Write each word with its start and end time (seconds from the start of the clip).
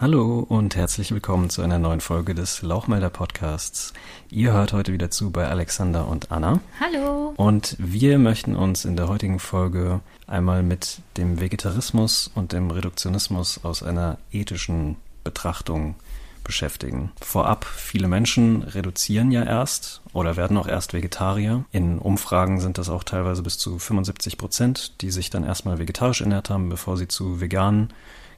Hallo 0.00 0.46
und 0.48 0.76
herzlich 0.76 1.12
willkommen 1.12 1.50
zu 1.50 1.60
einer 1.60 1.78
neuen 1.78 2.00
Folge 2.00 2.34
des 2.34 2.62
Lauchmelder 2.62 3.10
Podcasts. 3.10 3.92
Ihr 4.30 4.54
hört 4.54 4.72
heute 4.72 4.94
wieder 4.94 5.10
zu 5.10 5.30
bei 5.30 5.46
Alexander 5.46 6.08
und 6.08 6.32
Anna. 6.32 6.60
Hallo. 6.80 7.34
Und 7.36 7.76
wir 7.78 8.18
möchten 8.18 8.56
uns 8.56 8.86
in 8.86 8.96
der 8.96 9.08
heutigen 9.08 9.38
Folge 9.38 10.00
einmal 10.26 10.62
mit 10.62 11.02
dem 11.18 11.38
Vegetarismus 11.38 12.30
und 12.34 12.52
dem 12.52 12.70
Reduktionismus 12.70 13.62
aus 13.62 13.82
einer 13.82 14.16
ethischen 14.32 14.96
Betrachtung 15.22 15.96
beschäftigen. 16.44 17.12
Vorab, 17.20 17.66
viele 17.66 18.08
Menschen 18.08 18.62
reduzieren 18.62 19.30
ja 19.30 19.42
erst 19.42 20.00
oder 20.14 20.34
werden 20.34 20.56
auch 20.56 20.66
erst 20.66 20.94
Vegetarier. 20.94 21.66
In 21.72 21.98
Umfragen 21.98 22.58
sind 22.58 22.78
das 22.78 22.88
auch 22.88 23.04
teilweise 23.04 23.42
bis 23.42 23.58
zu 23.58 23.78
75 23.78 24.38
Prozent, 24.38 25.02
die 25.02 25.10
sich 25.10 25.28
dann 25.28 25.44
erstmal 25.44 25.78
vegetarisch 25.78 26.22
ernährt 26.22 26.48
haben, 26.48 26.70
bevor 26.70 26.96
sie 26.96 27.06
zu 27.06 27.42
veganen 27.42 27.92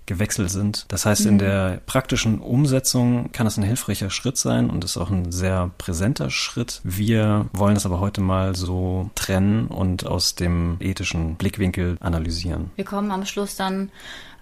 gewechselt 0.07 0.51
sind. 0.51 0.87
Das 0.89 1.07
heißt, 1.07 1.27
in 1.27 1.35
mhm. 1.35 1.39
der 1.39 1.81
praktischen 1.87 2.41
Umsetzung 2.41 3.31
kann 3.33 3.47
es 3.47 3.57
ein 3.57 3.63
hilfreicher 3.63 4.11
Schritt 4.11 4.37
sein 4.37 4.71
und 4.71 4.85
ist 4.85 4.97
auch 4.97 5.11
ein 5.11 5.33
sehr 5.33 5.71
präsenter 5.79 6.31
Schritt. 6.31 6.81
Wir 6.85 7.47
wollen 7.53 7.77
es 7.77 7.87
aber 7.87 8.01
heute 8.01 8.21
mal 8.21 8.57
so 8.57 9.11
trennen 9.15 9.67
und 9.69 10.07
aus 10.07 10.35
dem 10.35 10.77
ethischen 10.81 11.37
Blickwinkel 11.37 11.97
analysieren. 12.01 12.71
Wir 12.77 12.85
kommen 12.85 13.11
am 13.11 13.25
Schluss 13.25 13.57
dann 13.57 13.91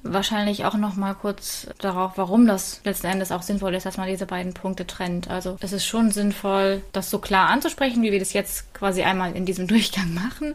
wahrscheinlich 0.02 0.64
auch 0.64 0.74
noch 0.74 0.96
mal 0.96 1.14
kurz 1.14 1.66
darauf, 1.78 2.12
warum 2.16 2.46
das 2.46 2.80
letzten 2.84 3.06
Endes 3.06 3.32
auch 3.32 3.42
sinnvoll 3.42 3.74
ist, 3.74 3.86
dass 3.86 3.96
man 3.96 4.08
diese 4.08 4.26
beiden 4.26 4.54
Punkte 4.54 4.86
trennt. 4.86 5.28
Also 5.30 5.56
es 5.60 5.72
ist 5.72 5.84
schon 5.84 6.10
sinnvoll, 6.10 6.82
das 6.92 7.10
so 7.10 7.18
klar 7.18 7.48
anzusprechen, 7.48 8.02
wie 8.02 8.12
wir 8.12 8.18
das 8.18 8.32
jetzt 8.32 8.72
quasi 8.74 9.02
einmal 9.02 9.36
in 9.36 9.46
diesem 9.46 9.66
Durchgang 9.68 10.14
machen. 10.14 10.54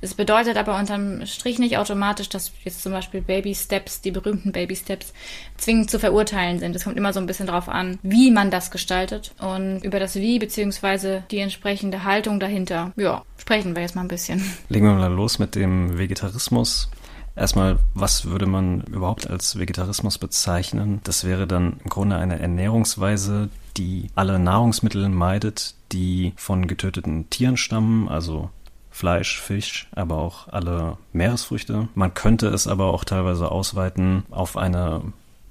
Es 0.00 0.14
bedeutet 0.14 0.56
aber 0.56 0.78
unterm 0.78 1.26
Strich 1.26 1.58
nicht 1.58 1.78
automatisch, 1.78 2.28
dass 2.28 2.52
jetzt 2.64 2.82
zum 2.82 2.92
Beispiel 2.92 3.20
Baby 3.20 3.54
Steps, 3.54 4.00
die 4.00 4.10
berühmten 4.10 4.52
Baby 4.52 4.76
Steps, 4.76 5.12
zwingend 5.56 5.90
zu 5.90 5.98
verurteilen 5.98 6.58
sind. 6.58 6.76
Es 6.76 6.84
kommt 6.84 6.96
immer 6.96 7.12
so 7.12 7.20
ein 7.20 7.26
bisschen 7.26 7.46
darauf 7.46 7.68
an, 7.68 7.98
wie 8.02 8.30
man 8.30 8.50
das 8.50 8.70
gestaltet 8.70 9.32
und 9.38 9.80
über 9.82 9.98
das 9.98 10.14
Wie 10.16 10.38
beziehungsweise 10.38 11.24
die 11.30 11.38
entsprechende 11.38 12.04
Haltung 12.04 12.40
dahinter. 12.40 12.92
Ja, 12.96 13.24
sprechen 13.38 13.74
wir 13.74 13.82
jetzt 13.82 13.94
mal 13.94 14.02
ein 14.02 14.08
bisschen. 14.08 14.42
Legen 14.68 14.86
wir 14.86 14.94
mal 14.94 15.12
los 15.12 15.38
mit 15.38 15.54
dem 15.54 15.98
Vegetarismus. 15.98 16.88
Erstmal, 17.36 17.78
was 17.92 18.24
würde 18.24 18.46
man 18.46 18.80
überhaupt 18.84 19.28
als 19.28 19.58
Vegetarismus 19.58 20.16
bezeichnen? 20.16 21.00
Das 21.04 21.24
wäre 21.24 21.46
dann 21.46 21.80
im 21.84 21.90
Grunde 21.90 22.16
eine 22.16 22.38
Ernährungsweise, 22.38 23.50
die 23.76 24.08
alle 24.14 24.38
Nahrungsmittel 24.38 25.10
meidet, 25.10 25.74
die 25.92 26.32
von 26.36 26.66
getöteten 26.66 27.28
Tieren 27.28 27.58
stammen, 27.58 28.08
also 28.08 28.50
Fleisch, 28.90 29.38
Fisch, 29.38 29.88
aber 29.94 30.16
auch 30.16 30.48
alle 30.48 30.96
Meeresfrüchte. 31.12 31.88
Man 31.94 32.14
könnte 32.14 32.48
es 32.48 32.66
aber 32.66 32.86
auch 32.86 33.04
teilweise 33.04 33.50
ausweiten 33.50 34.24
auf 34.30 34.56
eine 34.56 35.02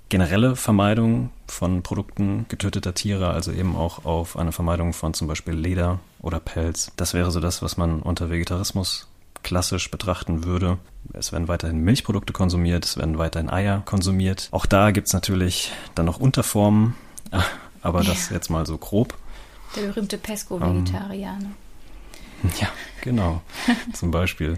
generelle 0.09 0.55
Vermeidung 0.55 1.29
von 1.47 1.83
Produkten 1.83 2.47
getöteter 2.49 2.95
Tiere, 2.95 3.29
also 3.29 3.51
eben 3.51 3.75
auch 3.75 4.05
auf 4.05 4.37
eine 4.37 4.51
Vermeidung 4.51 4.93
von 4.93 5.13
zum 5.13 5.27
Beispiel 5.27 5.53
Leder 5.53 5.99
oder 6.21 6.39
Pelz. 6.39 6.91
Das 6.95 7.13
wäre 7.13 7.29
so 7.29 7.39
das, 7.39 7.61
was 7.61 7.77
man 7.77 8.01
unter 8.01 8.31
Vegetarismus 8.31 9.07
klassisch 9.45 9.91
betrachten 9.91 10.43
würde. 10.43 10.79
Es 11.13 11.31
werden 11.31 11.47
weiterhin 11.47 11.79
Milchprodukte 11.81 12.33
konsumiert, 12.33 12.83
es 12.83 12.97
werden 12.97 13.19
weiterhin 13.19 13.49
Eier 13.49 13.83
konsumiert. 13.85 14.49
Auch 14.51 14.65
da 14.65 14.89
gibt 14.91 15.07
es 15.07 15.13
natürlich 15.13 15.71
dann 15.93 16.07
noch 16.07 16.19
Unterformen, 16.19 16.95
aber 17.81 18.03
das 18.03 18.31
jetzt 18.31 18.49
mal 18.49 18.65
so 18.65 18.77
grob. 18.77 19.15
Der 19.75 19.83
berühmte 19.83 20.17
Pesco-Vegetarier. 20.17 21.37
Ähm, 21.39 22.49
ja, 22.59 22.69
genau, 23.01 23.41
zum 23.93 24.09
Beispiel. 24.09 24.57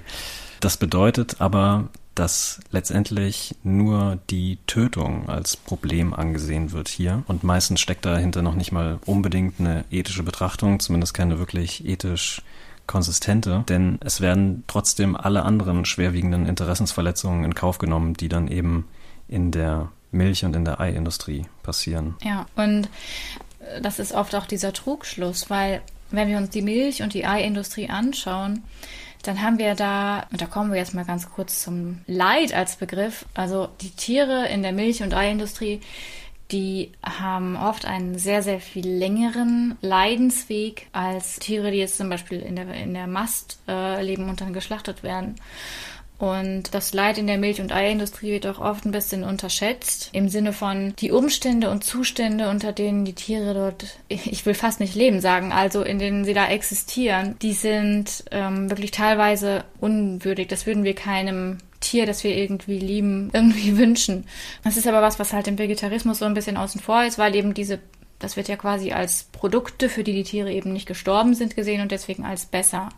Das 0.61 0.77
bedeutet 0.77 1.41
aber, 1.41 1.89
dass 2.15 2.61
letztendlich 2.71 3.55
nur 3.63 4.19
die 4.29 4.57
Tötung 4.67 5.27
als 5.27 5.57
Problem 5.57 6.13
angesehen 6.13 6.71
wird 6.71 6.87
hier. 6.87 7.23
Und 7.27 7.43
meistens 7.43 7.81
steckt 7.81 8.05
dahinter 8.05 8.41
noch 8.41 8.55
nicht 8.55 8.71
mal 8.71 8.99
unbedingt 9.05 9.59
eine 9.59 9.83
ethische 9.91 10.23
Betrachtung, 10.23 10.79
zumindest 10.79 11.13
keine 11.13 11.39
wirklich 11.39 11.85
ethisch 11.85 12.41
konsistente, 12.87 13.63
denn 13.69 13.99
es 14.01 14.21
werden 14.21 14.63
trotzdem 14.67 15.15
alle 15.15 15.43
anderen 15.43 15.85
schwerwiegenden 15.85 16.45
Interessensverletzungen 16.45 17.43
in 17.43 17.53
Kauf 17.53 17.77
genommen, 17.77 18.13
die 18.15 18.29
dann 18.29 18.47
eben 18.47 18.87
in 19.27 19.51
der 19.51 19.91
Milch- 20.11 20.45
und 20.45 20.55
in 20.55 20.65
der 20.65 20.79
Eiindustrie 20.79 21.45
passieren. 21.63 22.15
Ja, 22.23 22.45
und 22.55 22.89
das 23.81 23.99
ist 23.99 24.13
oft 24.13 24.33
auch 24.35 24.45
dieser 24.45 24.73
Trugschluss, 24.73 25.49
weil 25.49 25.81
wenn 26.09 26.29
wir 26.29 26.37
uns 26.37 26.49
die 26.49 26.61
Milch- 26.61 27.01
und 27.01 27.13
die 27.13 27.25
Eiindustrie 27.25 27.89
anschauen, 27.89 28.63
dann 29.23 29.41
haben 29.41 29.57
wir 29.59 29.75
da, 29.75 30.25
und 30.31 30.41
da 30.41 30.45
kommen 30.45 30.71
wir 30.71 30.79
jetzt 30.79 30.93
mal 30.93 31.03
ganz 31.03 31.29
kurz 31.29 31.61
zum 31.61 31.99
Leid 32.07 32.53
als 32.53 32.77
Begriff, 32.77 33.25
also 33.33 33.67
die 33.81 33.89
Tiere 33.89 34.47
in 34.47 34.63
der 34.63 34.71
Milch- 34.71 35.03
und 35.03 35.13
Eiindustrie, 35.13 35.81
die 36.51 36.91
haben 37.03 37.57
oft 37.57 37.85
einen 37.85 38.17
sehr, 38.17 38.41
sehr 38.41 38.59
viel 38.59 38.87
längeren 38.87 39.77
Leidensweg 39.81 40.87
als 40.93 41.39
Tiere, 41.39 41.71
die 41.71 41.77
jetzt 41.77 41.97
zum 41.97 42.09
Beispiel 42.09 42.39
in 42.39 42.55
der, 42.55 42.73
in 42.73 42.93
der 42.93 43.07
Mast 43.07 43.59
äh, 43.67 44.01
leben 44.01 44.29
und 44.29 44.41
dann 44.41 44.53
geschlachtet 44.53 45.03
werden. 45.03 45.35
Und 46.19 46.73
das 46.73 46.93
Leid 46.93 47.19
in 47.19 47.27
der 47.27 47.37
Milch- 47.37 47.61
und 47.61 47.71
Eiindustrie 47.71 48.31
wird 48.31 48.47
auch 48.47 48.59
oft 48.59 48.85
ein 48.85 48.91
bisschen 48.91 49.23
unterschätzt. 49.23 50.09
Im 50.13 50.29
Sinne 50.29 50.51
von 50.51 50.95
die 50.97 51.11
Umstände 51.11 51.69
und 51.69 51.83
Zustände, 51.83 52.49
unter 52.49 52.71
denen 52.71 53.05
die 53.05 53.13
Tiere 53.13 53.53
dort, 53.53 53.99
ich 54.07 54.45
will 54.45 54.55
fast 54.55 54.79
nicht 54.79 54.95
leben 54.95 55.19
sagen, 55.19 55.51
also 55.51 55.83
in 55.83 55.99
denen 55.99 56.25
sie 56.25 56.33
da 56.33 56.47
existieren, 56.47 57.35
die 57.41 57.53
sind 57.53 58.23
ähm, 58.31 58.69
wirklich 58.69 58.91
teilweise 58.91 59.63
unwürdig. 59.79 60.47
Das 60.47 60.65
würden 60.65 60.83
wir 60.83 60.95
keinem 60.95 61.59
Tier, 61.79 62.05
das 62.05 62.23
wir 62.23 62.35
irgendwie 62.35 62.79
lieben, 62.79 63.29
irgendwie 63.33 63.77
wünschen. 63.77 64.25
Das 64.63 64.77
ist 64.77 64.87
aber 64.87 65.01
was, 65.01 65.19
was 65.19 65.33
halt 65.33 65.47
im 65.47 65.57
Vegetarismus 65.57 66.19
so 66.19 66.25
ein 66.25 66.33
bisschen 66.33 66.57
außen 66.57 66.81
vor 66.81 67.03
ist, 67.03 67.17
weil 67.17 67.35
eben 67.35 67.53
diese, 67.53 67.79
das 68.19 68.37
wird 68.37 68.47
ja 68.47 68.55
quasi 68.55 68.91
als 68.91 69.25
Produkte, 69.31 69.89
für 69.89 70.03
die 70.03 70.13
die 70.13 70.23
Tiere 70.23 70.51
eben 70.51 70.73
nicht 70.73 70.87
gestorben 70.87 71.33
sind, 71.33 71.55
gesehen 71.55 71.81
und 71.81 71.91
deswegen 71.91 72.25
als 72.25 72.45
besser. 72.45 72.89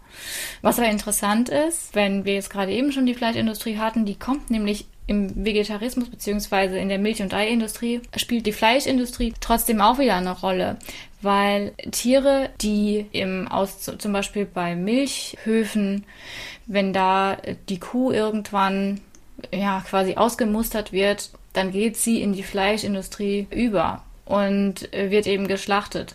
Was 0.62 0.80
aber 0.80 0.90
interessant 0.90 1.50
ist, 1.50 1.96
wenn 1.96 2.26
wir 2.26 2.36
jetzt 2.36 2.50
gerade 2.50 2.72
eben 2.72 2.92
schon 2.92 3.06
die 3.06 3.16
Fleischindustrie 3.16 3.78
hatten, 3.78 4.06
die 4.06 4.16
kommt 4.16 4.50
nämlich 4.50 4.88
im 5.10 5.44
Vegetarismus 5.44 6.08
beziehungsweise 6.08 6.78
in 6.78 6.88
der 6.88 7.00
Milch- 7.00 7.24
und 7.24 7.34
Eiindustrie 7.34 8.02
spielt 8.16 8.46
die 8.46 8.52
Fleischindustrie 8.52 9.34
trotzdem 9.42 9.82
auch 9.82 9.98
wieder 9.98 10.16
eine 10.16 10.40
Rolle, 10.40 10.78
weil 11.24 11.74
Tiere, 11.92 12.52
die 12.62 13.08
im 13.12 13.48
aus 13.48 13.80
zum 13.80 14.14
Beispiel 14.14 14.46
bei 14.46 14.76
Milchhöfen, 14.76 16.06
wenn 16.68 16.94
da 16.94 17.38
die 17.70 17.80
Kuh 17.80 18.12
irgendwann 18.12 19.02
ja 19.52 19.82
quasi 19.82 20.14
ausgemustert 20.14 20.92
wird, 20.92 21.32
dann 21.54 21.72
geht 21.72 21.98
sie 21.98 22.22
in 22.22 22.34
die 22.34 22.44
Fleischindustrie 22.44 23.48
über 23.50 24.04
und 24.26 24.90
wird 24.92 25.26
eben 25.26 25.48
geschlachtet. 25.48 26.14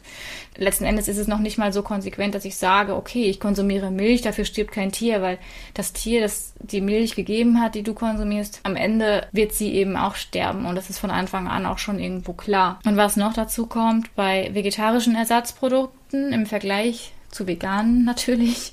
Letzten 0.56 0.84
Endes 0.84 1.08
ist 1.08 1.18
es 1.18 1.26
noch 1.26 1.38
nicht 1.38 1.58
mal 1.58 1.72
so 1.72 1.82
konsequent, 1.82 2.34
dass 2.34 2.44
ich 2.44 2.56
sage, 2.56 2.94
okay, 2.94 3.24
ich 3.24 3.40
konsumiere 3.40 3.90
Milch, 3.90 4.22
dafür 4.22 4.44
stirbt 4.44 4.72
kein 4.72 4.92
Tier, 4.92 5.20
weil 5.22 5.38
das 5.74 5.92
Tier, 5.92 6.20
das 6.20 6.54
die 6.60 6.80
Milch 6.80 7.16
gegeben 7.16 7.60
hat, 7.60 7.74
die 7.74 7.82
du 7.82 7.94
konsumierst, 7.94 8.60
am 8.62 8.76
Ende 8.76 9.26
wird 9.32 9.52
sie 9.52 9.72
eben 9.74 9.96
auch 9.96 10.14
sterben 10.14 10.66
und 10.66 10.76
das 10.76 10.90
ist 10.90 10.98
von 10.98 11.10
Anfang 11.10 11.48
an 11.48 11.66
auch 11.66 11.78
schon 11.78 11.98
irgendwo 11.98 12.32
klar. 12.32 12.78
Und 12.84 12.96
was 12.96 13.16
noch 13.16 13.34
dazu 13.34 13.66
kommt, 13.66 14.14
bei 14.14 14.50
vegetarischen 14.52 15.16
Ersatzprodukten 15.16 16.32
im 16.32 16.46
Vergleich 16.46 17.12
zu 17.34 17.46
veganen 17.46 18.04
natürlich, 18.04 18.72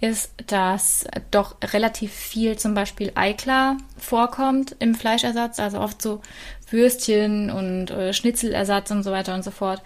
ist, 0.00 0.32
dass 0.46 1.06
doch 1.30 1.56
relativ 1.74 2.12
viel 2.12 2.56
zum 2.56 2.74
Beispiel 2.74 3.12
Eiklar 3.14 3.76
vorkommt 3.98 4.74
im 4.78 4.94
Fleischersatz, 4.94 5.60
also 5.60 5.78
oft 5.78 6.00
so 6.00 6.22
Würstchen 6.70 7.50
und 7.50 7.90
äh, 7.90 8.12
Schnitzelersatz 8.14 8.90
und 8.90 9.02
so 9.02 9.12
weiter 9.12 9.34
und 9.34 9.44
so 9.44 9.50
fort. 9.50 9.82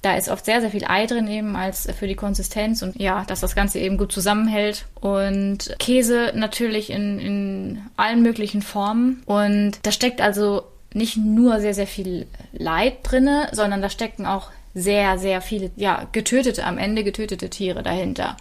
Da 0.00 0.16
ist 0.16 0.28
oft 0.28 0.44
sehr, 0.44 0.60
sehr 0.60 0.70
viel 0.70 0.84
Ei 0.86 1.06
drin 1.06 1.26
eben 1.26 1.56
als 1.56 1.88
für 1.98 2.06
die 2.06 2.14
Konsistenz 2.14 2.82
und 2.82 3.00
ja, 3.00 3.24
dass 3.24 3.40
das 3.40 3.56
Ganze 3.56 3.80
eben 3.80 3.98
gut 3.98 4.12
zusammenhält. 4.12 4.86
Und 5.00 5.74
Käse 5.80 6.32
natürlich 6.36 6.90
in, 6.90 7.18
in 7.18 7.82
allen 7.96 8.22
möglichen 8.22 8.62
Formen. 8.62 9.22
Und 9.26 9.72
da 9.82 9.90
steckt 9.90 10.20
also 10.20 10.62
nicht 10.94 11.16
nur 11.16 11.60
sehr, 11.60 11.74
sehr 11.74 11.88
viel 11.88 12.26
Leid 12.52 12.98
drinne, 13.02 13.48
sondern 13.52 13.82
da 13.82 13.90
stecken 13.90 14.24
auch 14.24 14.50
sehr, 14.72 15.18
sehr 15.18 15.40
viele, 15.40 15.72
ja, 15.74 16.06
getötete, 16.12 16.64
am 16.64 16.78
Ende 16.78 17.02
getötete 17.02 17.50
Tiere 17.50 17.82
dahinter. 17.82 18.36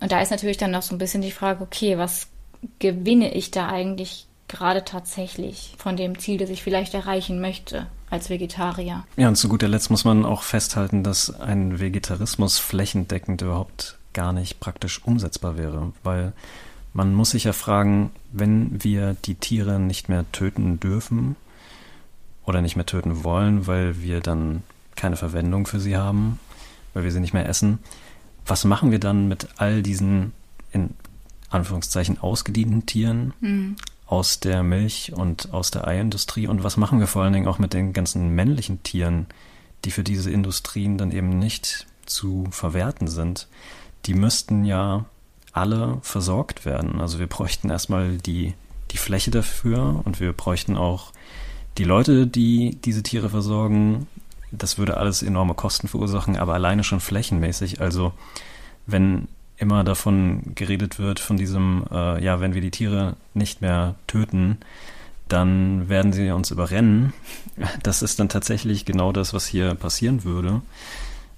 Und 0.00 0.12
da 0.12 0.20
ist 0.20 0.30
natürlich 0.30 0.58
dann 0.58 0.72
noch 0.72 0.82
so 0.82 0.94
ein 0.94 0.98
bisschen 0.98 1.22
die 1.22 1.30
Frage, 1.30 1.62
okay, 1.62 1.96
was 1.96 2.28
gewinne 2.78 3.32
ich 3.32 3.50
da 3.50 3.68
eigentlich 3.68 4.26
gerade 4.48 4.84
tatsächlich 4.84 5.74
von 5.78 5.96
dem 5.96 6.18
Ziel, 6.18 6.38
das 6.38 6.50
ich 6.50 6.62
vielleicht 6.62 6.92
erreichen 6.92 7.40
möchte 7.40 7.86
als 8.10 8.30
Vegetarier? 8.30 9.04
Ja, 9.16 9.28
und 9.28 9.36
zu 9.36 9.48
guter 9.48 9.68
Letzt 9.68 9.90
muss 9.90 10.04
man 10.04 10.24
auch 10.24 10.42
festhalten, 10.42 11.02
dass 11.02 11.38
ein 11.40 11.80
Vegetarismus 11.80 12.58
flächendeckend 12.58 13.42
überhaupt 13.42 13.98
gar 14.12 14.32
nicht 14.32 14.60
praktisch 14.60 15.04
umsetzbar 15.04 15.56
wäre, 15.56 15.92
weil 16.02 16.32
man 16.92 17.12
muss 17.12 17.30
sich 17.30 17.44
ja 17.44 17.52
fragen, 17.52 18.10
wenn 18.32 18.82
wir 18.82 19.14
die 19.24 19.34
Tiere 19.34 19.78
nicht 19.78 20.08
mehr 20.08 20.24
töten 20.32 20.80
dürfen 20.80 21.36
oder 22.46 22.62
nicht 22.62 22.76
mehr 22.76 22.86
töten 22.86 23.24
wollen, 23.24 23.66
weil 23.66 24.00
wir 24.00 24.20
dann 24.20 24.62
keine 24.94 25.16
Verwendung 25.16 25.66
für 25.66 25.80
sie 25.80 25.96
haben, 25.96 26.38
weil 26.94 27.04
wir 27.04 27.10
sie 27.10 27.20
nicht 27.20 27.34
mehr 27.34 27.48
essen, 27.48 27.80
was 28.46 28.64
machen 28.64 28.92
wir 28.92 29.00
dann 29.00 29.28
mit 29.28 29.48
all 29.58 29.82
diesen 29.82 30.32
in 30.72 30.94
Anführungszeichen 31.50 32.18
ausgedienten 32.18 32.86
Tieren? 32.86 33.34
Mhm. 33.40 33.76
Aus 34.06 34.40
der 34.40 34.62
Milch 34.62 35.12
und 35.14 35.52
aus 35.52 35.70
der 35.70 35.86
Eiindustrie 35.86 36.46
und 36.46 36.62
was 36.62 36.76
machen 36.76 37.00
wir 37.00 37.06
vor 37.06 37.22
allen 37.22 37.32
Dingen 37.32 37.48
auch 37.48 37.58
mit 37.58 37.72
den 37.72 37.92
ganzen 37.92 38.30
männlichen 38.30 38.82
Tieren, 38.82 39.26
die 39.84 39.90
für 39.90 40.04
diese 40.04 40.30
Industrien 40.30 40.96
dann 40.96 41.10
eben 41.10 41.38
nicht 41.38 41.86
zu 42.06 42.46
verwerten 42.50 43.08
sind. 43.08 43.48
Die 44.06 44.14
müssten 44.14 44.64
ja 44.64 45.04
alle 45.52 45.98
versorgt 46.02 46.64
werden. 46.64 47.00
Also 47.00 47.18
wir 47.18 47.26
bräuchten 47.26 47.70
erstmal 47.70 48.18
die, 48.18 48.54
die 48.92 48.98
Fläche 48.98 49.30
dafür 49.30 50.02
und 50.04 50.20
wir 50.20 50.32
bräuchten 50.32 50.76
auch 50.76 51.12
die 51.78 51.84
Leute, 51.84 52.26
die 52.26 52.76
diese 52.84 53.02
Tiere 53.02 53.30
versorgen. 53.30 54.06
Das 54.52 54.78
würde 54.78 54.96
alles 54.96 55.22
enorme 55.22 55.54
Kosten 55.54 55.88
verursachen, 55.88 56.36
aber 56.36 56.54
alleine 56.54 56.84
schon 56.84 57.00
flächenmäßig. 57.00 57.80
Also 57.80 58.12
wenn 58.86 59.26
immer 59.58 59.84
davon 59.84 60.42
geredet 60.54 60.98
wird, 60.98 61.20
von 61.20 61.36
diesem, 61.36 61.84
äh, 61.90 62.22
ja, 62.22 62.40
wenn 62.40 62.54
wir 62.54 62.60
die 62.60 62.70
Tiere 62.70 63.16
nicht 63.34 63.60
mehr 63.60 63.94
töten, 64.06 64.58
dann 65.28 65.88
werden 65.88 66.12
sie 66.12 66.30
uns 66.30 66.50
überrennen. 66.50 67.12
Das 67.82 68.02
ist 68.02 68.20
dann 68.20 68.28
tatsächlich 68.28 68.84
genau 68.84 69.12
das, 69.12 69.32
was 69.32 69.46
hier 69.46 69.74
passieren 69.74 70.24
würde. 70.24 70.60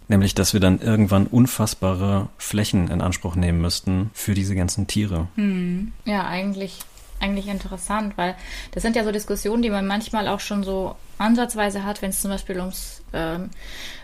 Nämlich, 0.09 0.35
dass 0.35 0.53
wir 0.53 0.59
dann 0.59 0.81
irgendwann 0.81 1.29
unfassbare 1.29 2.29
Flächen 2.39 2.91
in 2.91 3.01
Anspruch 3.03 3.37
nehmen 3.37 3.61
müssten 3.61 4.11
für 4.15 4.35
diese 4.35 4.57
ganzen 4.57 4.89
Tiere. 4.89 5.29
Hm. 5.37 5.93
Ja, 6.07 6.27
eigentlich, 6.27 6.81
eigentlich 7.21 7.47
interessant, 7.47 8.19
weil 8.19 8.35
das 8.73 8.83
sind 8.83 8.97
ja 8.97 9.05
so 9.05 9.13
Diskussionen, 9.13 9.63
die 9.63 9.71
man 9.71 9.87
manchmal 9.87 10.27
auch 10.27 10.41
schon 10.41 10.65
so 10.65 10.97
ansatzweise 11.19 11.85
hat, 11.85 12.03
wenn 12.03 12.11
es 12.11 12.21
zum 12.21 12.33
Beispiel 12.33 12.59
ums, 12.59 13.03
ähm, 13.13 13.51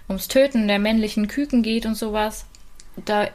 ums 0.09 0.29
Töten 0.29 0.69
der 0.69 0.79
männlichen 0.79 1.27
Küken 1.27 1.65
geht 1.65 1.85
und 1.85 1.97
sowas. 1.97 2.45
Da 3.05 3.29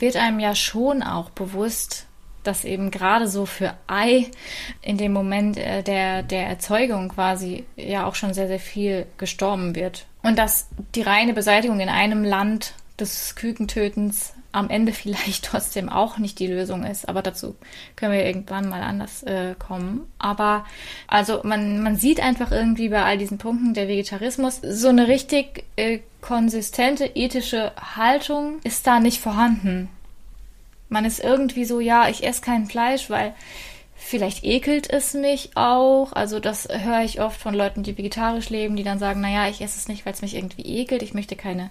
wird 0.00 0.16
einem 0.16 0.40
ja 0.40 0.54
schon 0.54 1.02
auch 1.02 1.30
bewusst, 1.30 2.06
dass 2.42 2.64
eben 2.64 2.90
gerade 2.90 3.26
so 3.26 3.46
für 3.46 3.74
Ei 3.86 4.26
in 4.82 4.98
dem 4.98 5.12
Moment 5.12 5.56
äh, 5.56 5.82
der, 5.82 6.22
der 6.22 6.46
Erzeugung 6.46 7.08
quasi 7.08 7.64
ja 7.76 8.06
auch 8.06 8.14
schon 8.14 8.34
sehr, 8.34 8.48
sehr 8.48 8.60
viel 8.60 9.06
gestorben 9.18 9.74
wird. 9.74 10.06
Und 10.22 10.38
dass 10.38 10.68
die 10.94 11.02
reine 11.02 11.34
Beseitigung 11.34 11.80
in 11.80 11.88
einem 11.88 12.22
Land 12.22 12.74
des 12.98 13.34
Kükentötens 13.34 14.34
am 14.54 14.70
Ende 14.70 14.92
vielleicht 14.94 15.44
trotzdem 15.44 15.88
auch 15.88 16.18
nicht 16.18 16.38
die 16.38 16.46
Lösung 16.46 16.84
ist. 16.84 17.08
Aber 17.08 17.22
dazu 17.22 17.56
können 17.96 18.12
wir 18.12 18.24
irgendwann 18.24 18.68
mal 18.68 18.82
anders 18.82 19.22
äh, 19.24 19.54
kommen. 19.58 20.06
Aber 20.18 20.64
also 21.06 21.40
man, 21.42 21.82
man 21.82 21.96
sieht 21.96 22.20
einfach 22.20 22.50
irgendwie 22.50 22.88
bei 22.88 23.02
all 23.02 23.18
diesen 23.18 23.38
Punkten 23.38 23.74
der 23.74 23.88
Vegetarismus, 23.88 24.60
so 24.62 24.88
eine 24.88 25.08
richtig 25.08 25.64
äh, 25.76 26.00
konsistente 26.20 27.04
ethische 27.14 27.72
Haltung 27.96 28.60
ist 28.64 28.86
da 28.86 29.00
nicht 29.00 29.20
vorhanden. 29.20 29.88
Man 30.88 31.04
ist 31.04 31.20
irgendwie 31.22 31.64
so, 31.64 31.80
ja, 31.80 32.08
ich 32.08 32.24
esse 32.24 32.40
kein 32.40 32.66
Fleisch, 32.66 33.10
weil 33.10 33.34
vielleicht 34.04 34.44
ekelt 34.44 34.88
es 34.90 35.14
mich 35.14 35.50
auch. 35.54 36.12
Also 36.12 36.38
das 36.38 36.68
höre 36.70 37.02
ich 37.02 37.20
oft 37.20 37.40
von 37.40 37.54
Leuten, 37.54 37.82
die 37.82 37.96
vegetarisch 37.96 38.50
leben, 38.50 38.76
die 38.76 38.84
dann 38.84 38.98
sagen, 38.98 39.20
naja, 39.20 39.48
ich 39.48 39.60
esse 39.60 39.78
es 39.78 39.88
nicht, 39.88 40.04
weil 40.04 40.12
es 40.12 40.22
mich 40.22 40.36
irgendwie 40.36 40.62
ekelt. 40.62 41.02
Ich 41.02 41.14
möchte 41.14 41.36
keine, 41.36 41.70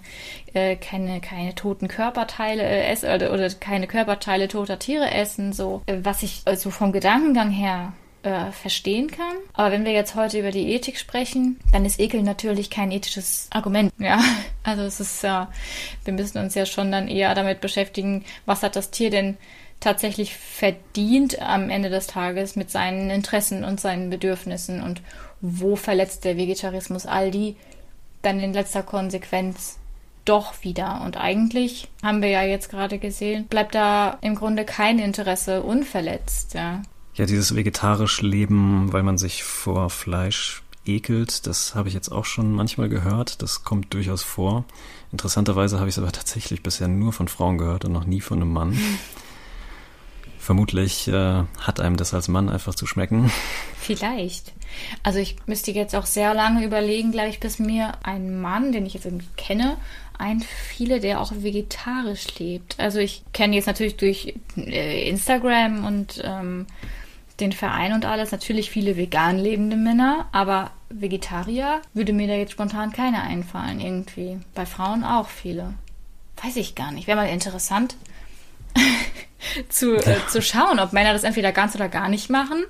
äh, 0.52 0.76
keine, 0.76 1.20
keine 1.20 1.54
toten 1.54 1.88
Körperteile 1.88 2.62
äh, 2.62 2.86
essen 2.88 3.10
oder, 3.14 3.32
oder 3.32 3.48
keine 3.50 3.86
Körperteile 3.86 4.48
toter 4.48 4.78
Tiere 4.78 5.10
essen. 5.10 5.52
So, 5.52 5.82
äh, 5.86 5.98
was 6.02 6.22
ich 6.22 6.42
also 6.44 6.70
vom 6.70 6.92
Gedankengang 6.92 7.50
her 7.50 7.92
äh, 8.24 8.50
verstehen 8.50 9.10
kann. 9.10 9.36
Aber 9.52 9.70
wenn 9.70 9.84
wir 9.84 9.92
jetzt 9.92 10.14
heute 10.14 10.40
über 10.40 10.50
die 10.50 10.72
Ethik 10.72 10.98
sprechen, 10.98 11.60
dann 11.72 11.84
ist 11.84 12.00
Ekel 12.00 12.22
natürlich 12.22 12.70
kein 12.70 12.90
ethisches 12.90 13.48
Argument. 13.50 13.92
Ja, 13.98 14.20
also 14.64 14.82
es 14.82 14.98
ist 14.98 15.22
ja, 15.22 15.50
wir 16.04 16.12
müssen 16.12 16.38
uns 16.38 16.54
ja 16.54 16.66
schon 16.66 16.90
dann 16.90 17.06
eher 17.06 17.34
damit 17.34 17.60
beschäftigen, 17.60 18.24
was 18.46 18.62
hat 18.62 18.76
das 18.76 18.90
Tier 18.90 19.10
denn 19.10 19.36
tatsächlich 19.84 20.36
verdient 20.36 21.40
am 21.40 21.70
Ende 21.70 21.90
des 21.90 22.06
Tages 22.06 22.56
mit 22.56 22.70
seinen 22.70 23.10
Interessen 23.10 23.64
und 23.64 23.80
seinen 23.80 24.10
Bedürfnissen 24.10 24.82
und 24.82 25.02
wo 25.40 25.76
verletzt 25.76 26.24
der 26.24 26.36
Vegetarismus 26.36 27.06
all 27.06 27.30
die 27.30 27.56
dann 28.22 28.40
in 28.40 28.54
letzter 28.54 28.82
Konsequenz 28.82 29.78
doch 30.24 30.62
wieder. 30.62 31.02
Und 31.04 31.18
eigentlich 31.18 31.88
haben 32.02 32.22
wir 32.22 32.30
ja 32.30 32.42
jetzt 32.42 32.70
gerade 32.70 32.98
gesehen, 32.98 33.46
bleibt 33.46 33.74
da 33.74 34.16
im 34.22 34.34
Grunde 34.34 34.64
kein 34.64 34.98
Interesse 34.98 35.62
unverletzt. 35.62 36.54
Ja. 36.54 36.82
Ja, 37.14 37.26
dieses 37.26 37.54
vegetarisch 37.54 38.22
Leben, 38.22 38.92
weil 38.92 39.02
man 39.02 39.18
sich 39.18 39.44
vor 39.44 39.90
Fleisch 39.90 40.62
ekelt, 40.86 41.46
das 41.46 41.74
habe 41.74 41.88
ich 41.88 41.94
jetzt 41.94 42.10
auch 42.10 42.24
schon 42.24 42.52
manchmal 42.52 42.88
gehört. 42.88 43.42
Das 43.42 43.64
kommt 43.64 43.92
durchaus 43.92 44.22
vor. 44.22 44.64
Interessanterweise 45.12 45.78
habe 45.78 45.88
ich 45.88 45.94
es 45.94 46.02
aber 46.02 46.10
tatsächlich 46.10 46.62
bisher 46.62 46.88
nur 46.88 47.12
von 47.12 47.28
Frauen 47.28 47.58
gehört 47.58 47.84
und 47.84 47.92
noch 47.92 48.06
nie 48.06 48.22
von 48.22 48.40
einem 48.40 48.52
Mann. 48.52 48.78
Vermutlich 50.44 51.08
äh, 51.08 51.42
hat 51.58 51.80
einem 51.80 51.96
das 51.96 52.12
als 52.12 52.28
Mann 52.28 52.50
einfach 52.50 52.74
zu 52.74 52.84
schmecken. 52.84 53.32
Vielleicht. 53.80 54.52
Also 55.02 55.18
ich 55.18 55.36
müsste 55.46 55.70
jetzt 55.70 55.96
auch 55.96 56.04
sehr 56.04 56.34
lange 56.34 56.66
überlegen, 56.66 57.12
glaube 57.12 57.30
ich, 57.30 57.40
bis 57.40 57.58
mir 57.58 57.92
ein 58.02 58.42
Mann, 58.42 58.70
den 58.70 58.84
ich 58.84 58.92
jetzt 58.92 59.06
irgendwie 59.06 59.30
kenne, 59.38 59.78
einfiele, 60.18 61.00
der 61.00 61.22
auch 61.22 61.32
vegetarisch 61.34 62.38
lebt. 62.38 62.78
Also 62.78 62.98
ich 62.98 63.22
kenne 63.32 63.56
jetzt 63.56 63.64
natürlich 63.64 63.96
durch 63.96 64.34
äh, 64.58 65.08
Instagram 65.08 65.86
und 65.86 66.20
ähm, 66.22 66.66
den 67.40 67.52
Verein 67.52 67.94
und 67.94 68.04
alles 68.04 68.30
natürlich 68.30 68.68
viele 68.68 68.98
vegan 68.98 69.38
lebende 69.38 69.76
Männer, 69.76 70.28
aber 70.30 70.72
Vegetarier 70.90 71.80
würde 71.94 72.12
mir 72.12 72.28
da 72.28 72.34
jetzt 72.34 72.52
spontan 72.52 72.92
keine 72.92 73.22
einfallen 73.22 73.80
irgendwie. 73.80 74.40
Bei 74.54 74.66
Frauen 74.66 75.04
auch 75.04 75.30
viele. 75.30 75.72
Weiß 76.42 76.56
ich 76.56 76.74
gar 76.74 76.92
nicht. 76.92 77.06
Wäre 77.06 77.16
mal 77.16 77.30
interessant 77.30 77.96
zu, 79.68 79.96
äh, 79.96 80.16
zu 80.28 80.42
schauen, 80.42 80.78
ob 80.78 80.92
Männer 80.92 81.12
das 81.12 81.24
entweder 81.24 81.52
ganz 81.52 81.74
oder 81.74 81.88
gar 81.88 82.08
nicht 82.08 82.30
machen, 82.30 82.64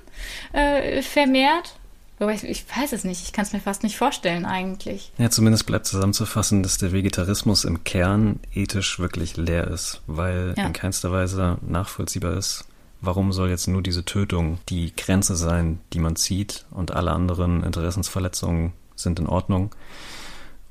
äh, 0.53 1.01
vermehrt. 1.01 1.75
Wobei 2.17 2.35
ich, 2.35 2.43
ich 2.43 2.65
weiß 2.75 2.93
es 2.93 3.03
nicht. 3.03 3.23
Ich 3.23 3.33
kann 3.33 3.43
es 3.43 3.51
mir 3.51 3.59
fast 3.59 3.83
nicht 3.83 3.97
vorstellen 3.97 4.45
eigentlich. 4.45 5.11
Ja, 5.17 5.29
zumindest 5.29 5.65
bleibt 5.65 5.85
zusammenzufassen, 5.85 6.63
dass 6.63 6.77
der 6.77 6.93
Vegetarismus 6.93 7.65
im 7.65 7.83
Kern 7.83 8.39
ethisch 8.53 8.99
wirklich 8.99 9.35
leer 9.35 9.67
ist, 9.67 10.01
weil 10.07 10.53
ja. 10.57 10.65
in 10.65 10.73
keinster 10.73 11.11
Weise 11.11 11.57
nachvollziehbar 11.67 12.33
ist, 12.37 12.65
warum 13.01 13.33
soll 13.33 13.49
jetzt 13.49 13.67
nur 13.67 13.81
diese 13.81 14.05
Tötung 14.05 14.59
die 14.69 14.95
Grenze 14.95 15.35
sein, 15.35 15.79
die 15.91 15.99
man 15.99 16.15
zieht 16.15 16.65
und 16.71 16.91
alle 16.91 17.11
anderen 17.11 17.63
Interessensverletzungen 17.63 18.71
sind 18.95 19.19
in 19.19 19.27
Ordnung. 19.27 19.75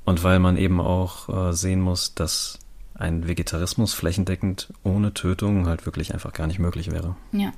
Und 0.06 0.22
weil 0.22 0.38
man 0.38 0.56
eben 0.56 0.80
auch 0.80 1.28
äh, 1.28 1.52
sehen 1.52 1.80
muss, 1.80 2.14
dass 2.14 2.58
ein 2.94 3.26
Vegetarismus 3.26 3.92
flächendeckend 3.92 4.72
ohne 4.82 5.14
Tötung 5.14 5.66
halt 5.66 5.86
wirklich 5.86 6.14
einfach 6.14 6.32
gar 6.32 6.46
nicht 6.46 6.58
möglich 6.58 6.90
wäre. 6.90 7.16
Ja. 7.32 7.52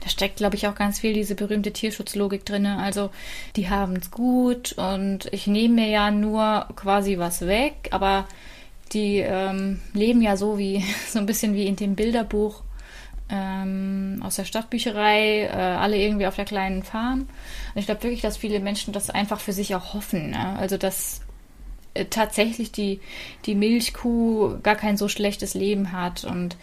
Da 0.00 0.08
steckt, 0.08 0.36
glaube 0.36 0.56
ich, 0.56 0.68
auch 0.68 0.74
ganz 0.74 1.00
viel 1.00 1.14
diese 1.14 1.34
berühmte 1.34 1.72
Tierschutzlogik 1.72 2.44
drin. 2.44 2.66
Also, 2.66 3.10
die 3.56 3.70
haben 3.70 3.96
es 3.96 4.10
gut 4.10 4.72
und 4.72 5.26
ich 5.32 5.46
nehme 5.46 5.74
mir 5.74 5.88
ja 5.88 6.10
nur 6.10 6.68
quasi 6.76 7.18
was 7.18 7.42
weg, 7.42 7.88
aber 7.90 8.26
die 8.92 9.18
ähm, 9.18 9.80
leben 9.92 10.22
ja 10.22 10.36
so 10.36 10.58
wie, 10.58 10.84
so 11.08 11.18
ein 11.18 11.26
bisschen 11.26 11.54
wie 11.54 11.66
in 11.66 11.76
dem 11.76 11.96
Bilderbuch 11.96 12.62
ähm, 13.30 14.20
aus 14.22 14.36
der 14.36 14.44
Stadtbücherei, 14.44 15.44
äh, 15.44 15.50
alle 15.50 15.96
irgendwie 15.96 16.26
auf 16.26 16.36
der 16.36 16.44
kleinen 16.44 16.82
Farm. 16.82 17.20
Und 17.20 17.80
ich 17.80 17.86
glaube 17.86 18.02
wirklich, 18.02 18.20
dass 18.20 18.36
viele 18.36 18.60
Menschen 18.60 18.92
das 18.92 19.10
einfach 19.10 19.40
für 19.40 19.52
sich 19.52 19.74
auch 19.74 19.94
hoffen. 19.94 20.30
Ne? 20.30 20.56
Also, 20.58 20.76
dass 20.76 21.23
tatsächlich 22.10 22.72
die, 22.72 23.00
die 23.46 23.54
Milchkuh 23.54 24.58
gar 24.62 24.76
kein 24.76 24.96
so 24.96 25.08
schlechtes 25.08 25.54
Leben 25.54 25.92
hat 25.92 26.24
und 26.24 26.56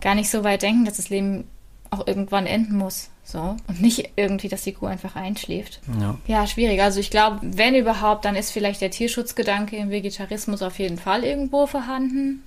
gar 0.00 0.14
nicht 0.14 0.30
so 0.30 0.44
weit 0.44 0.62
denken, 0.62 0.84
dass 0.84 0.96
das 0.96 1.08
Leben 1.08 1.44
auch 1.90 2.06
irgendwann 2.06 2.46
enden 2.46 2.76
muss. 2.76 3.10
So. 3.24 3.56
Und 3.66 3.80
nicht 3.80 4.10
irgendwie, 4.16 4.48
dass 4.48 4.62
die 4.62 4.72
Kuh 4.72 4.86
einfach 4.86 5.16
einschläft. 5.16 5.80
Ja, 5.98 6.18
ja 6.26 6.46
schwierig. 6.46 6.82
Also 6.82 7.00
ich 7.00 7.10
glaube, 7.10 7.38
wenn 7.42 7.74
überhaupt, 7.74 8.26
dann 8.26 8.36
ist 8.36 8.50
vielleicht 8.50 8.82
der 8.82 8.90
Tierschutzgedanke 8.90 9.76
im 9.76 9.90
Vegetarismus 9.90 10.62
auf 10.62 10.78
jeden 10.78 10.98
Fall 10.98 11.24
irgendwo 11.24 11.66
vorhanden, 11.66 12.42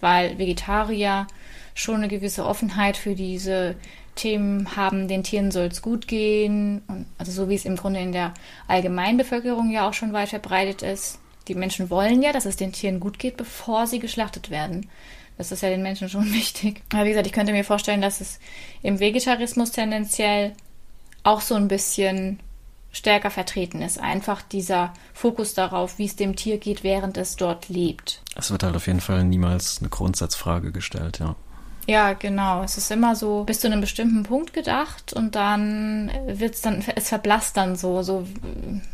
weil 0.00 0.38
Vegetarier 0.38 1.26
schon 1.74 1.96
eine 1.96 2.08
gewisse 2.08 2.46
Offenheit 2.46 2.96
für 2.96 3.14
diese 3.14 3.74
Themen 4.14 4.76
haben, 4.76 5.08
den 5.08 5.24
Tieren 5.24 5.50
soll 5.50 5.66
es 5.66 5.82
gut 5.82 6.06
gehen. 6.06 6.82
Und 6.86 7.06
also 7.18 7.32
so 7.32 7.48
wie 7.48 7.54
es 7.56 7.64
im 7.64 7.76
Grunde 7.76 8.00
in 8.00 8.12
der 8.12 8.34
Allgemeinbevölkerung 8.68 9.70
ja 9.70 9.88
auch 9.88 9.94
schon 9.94 10.12
weit 10.12 10.28
verbreitet 10.28 10.82
ist. 10.82 11.18
Die 11.50 11.56
Menschen 11.56 11.90
wollen 11.90 12.22
ja, 12.22 12.32
dass 12.32 12.44
es 12.44 12.54
den 12.54 12.70
Tieren 12.70 13.00
gut 13.00 13.18
geht, 13.18 13.36
bevor 13.36 13.88
sie 13.88 13.98
geschlachtet 13.98 14.50
werden. 14.50 14.88
Das 15.36 15.50
ist 15.50 15.64
ja 15.64 15.68
den 15.68 15.82
Menschen 15.82 16.08
schon 16.08 16.32
wichtig. 16.32 16.80
Aber 16.92 17.06
wie 17.06 17.08
gesagt, 17.08 17.26
ich 17.26 17.32
könnte 17.32 17.50
mir 17.50 17.64
vorstellen, 17.64 18.00
dass 18.00 18.20
es 18.20 18.38
im 18.82 19.00
Vegetarismus 19.00 19.72
tendenziell 19.72 20.52
auch 21.24 21.40
so 21.40 21.56
ein 21.56 21.66
bisschen 21.66 22.38
stärker 22.92 23.32
vertreten 23.32 23.82
ist. 23.82 23.98
Einfach 23.98 24.42
dieser 24.42 24.94
Fokus 25.12 25.52
darauf, 25.52 25.98
wie 25.98 26.04
es 26.04 26.14
dem 26.14 26.36
Tier 26.36 26.58
geht, 26.58 26.84
während 26.84 27.16
es 27.16 27.34
dort 27.34 27.68
lebt. 27.68 28.22
Es 28.36 28.52
wird 28.52 28.62
halt 28.62 28.76
auf 28.76 28.86
jeden 28.86 29.00
Fall 29.00 29.24
niemals 29.24 29.80
eine 29.80 29.88
Grundsatzfrage 29.88 30.70
gestellt, 30.70 31.18
ja. 31.18 31.34
Ja, 31.86 32.12
genau. 32.12 32.62
Es 32.62 32.76
ist 32.76 32.90
immer 32.90 33.16
so 33.16 33.44
bis 33.44 33.60
zu 33.60 33.66
einem 33.66 33.80
bestimmten 33.80 34.22
Punkt 34.22 34.52
gedacht 34.52 35.12
und 35.12 35.34
dann 35.34 36.10
wird 36.26 36.54
es 36.54 36.60
dann, 36.60 36.84
es 36.94 37.08
verblasst 37.08 37.56
dann 37.56 37.76
so, 37.76 38.02
so, 38.02 38.26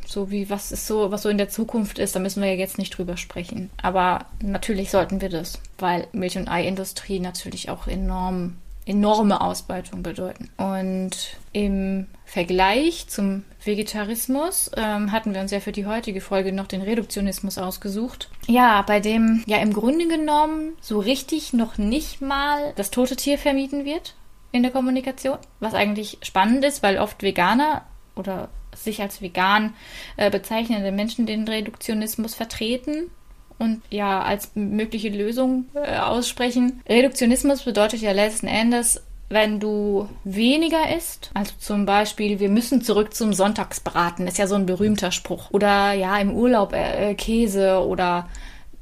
so 0.07 0.31
wie 0.31 0.49
was 0.49 0.73
ist 0.73 0.87
so, 0.87 1.11
was 1.11 1.23
so 1.23 1.29
in 1.29 1.39
der 1.39 1.49
Zukunft 1.49 1.99
ist. 1.99 2.17
Da 2.17 2.21
müssen 2.21 2.43
wir 2.43 2.51
ja 2.51 2.59
jetzt 2.59 2.79
nicht 2.79 2.97
drüber 2.97 3.17
sprechen. 3.17 3.71
Aber 3.83 4.27
natürlich 4.41 4.91
sollten 4.91 5.21
wir 5.21 5.29
das, 5.29 5.61
weil 5.79 6.07
Milch- 6.13 6.39
und 6.39 6.49
Eiindustrie 6.49 7.21
natürlich 7.21 7.69
auch 7.71 7.87
enorm 7.87 8.57
enorme 8.87 9.41
Ausbeutung 9.41 10.03
bedeuten. 10.03 10.49
Und 10.57 11.37
im 11.53 12.07
Vergleich 12.25 13.09
zum 13.09 13.45
Vegetarismus 13.63 14.71
ähm, 14.77 15.13
hatten 15.13 15.35
wir 15.35 15.41
uns 15.41 15.51
ja 15.51 15.61
für 15.61 15.73
die 15.73 15.87
heutige 15.87 16.21
Folge 16.21 16.53
noch 16.53 16.69
den 16.69 16.83
Reduktionismus 16.83 17.59
ausgesucht. 17.59 18.31
Ja, 18.47 18.83
bei 18.83 19.01
dem 19.01 19.43
ja 19.47 19.59
im 19.59 19.73
Grunde 19.73 20.07
genommen 20.07 20.73
so 20.81 21.01
richtig 21.01 21.53
noch 21.53 21.79
nicht 21.79 22.21
mal 22.21 22.73
das 22.77 22.91
tote 22.91 23.17
Tier 23.17 23.39
vermieden 23.39 23.85
wird 23.85 24.15
in 24.53 24.63
der 24.63 24.73
Kommunikation, 24.73 25.39
was 25.59 25.75
eigentlich 25.75 26.19
spannend 26.23 26.65
ist, 26.65 26.83
weil 26.83 26.99
oft 26.99 27.23
Veganer 27.23 27.85
oder 28.15 28.49
sich 28.75 29.03
als 29.03 29.21
vegan 29.21 29.75
äh, 30.17 30.31
bezeichnende 30.31 30.93
Menschen 30.93 31.27
den 31.27 31.49
Reduktionismus 31.49 32.35
vertreten 32.35 33.11
und 33.59 33.83
ja 33.91 34.23
als 34.23 34.51
mögliche 34.55 35.09
Lösung 35.09 35.67
äh, 35.75 35.99
aussprechen. 35.99 36.83
Reduktionismus 36.89 37.63
bedeutet 37.63 38.01
ja 38.01 38.13
letzten 38.13 38.47
Endes, 38.47 39.03
wenn 39.29 39.59
du 39.59 40.09
weniger 40.23 40.95
isst, 40.97 41.31
also 41.35 41.53
zum 41.59 41.85
Beispiel, 41.85 42.39
wir 42.39 42.49
müssen 42.49 42.83
zurück 42.83 43.15
zum 43.15 43.33
Sonntagsbraten, 43.33 44.29
ist 44.29 44.39
ja 44.39 44.47
so 44.47 44.55
ein 44.55 44.67
berühmter 44.67 45.11
Spruch. 45.11 45.51
Oder 45.51 45.95
ja, 45.95 46.17
im 46.19 46.33
Urlaub 46.33 46.73
äh, 46.73 47.15
Käse 47.15 47.85
oder 47.85 48.29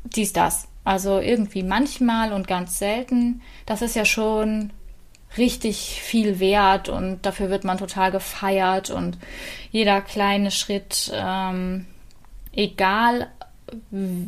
dies, 0.05 0.33
das. 0.35 0.69
Also 0.85 1.19
irgendwie 1.19 1.63
manchmal 1.63 2.35
und 2.35 2.47
ganz 2.47 2.79
selten. 2.79 3.41
Das 3.65 3.81
ist 3.81 3.97
ja 3.97 4.05
schon 4.05 4.71
richtig 5.39 6.01
viel 6.03 6.39
wert 6.41 6.91
und 6.91 7.25
dafür 7.25 7.49
wird 7.49 7.65
man 7.65 7.79
total 7.79 8.11
gefeiert 8.11 8.91
und 8.91 9.19
jeder 9.71 10.01
kleine 10.01 10.51
Schritt, 10.51 11.11
ähm, 11.15 11.87
egal 12.53 13.29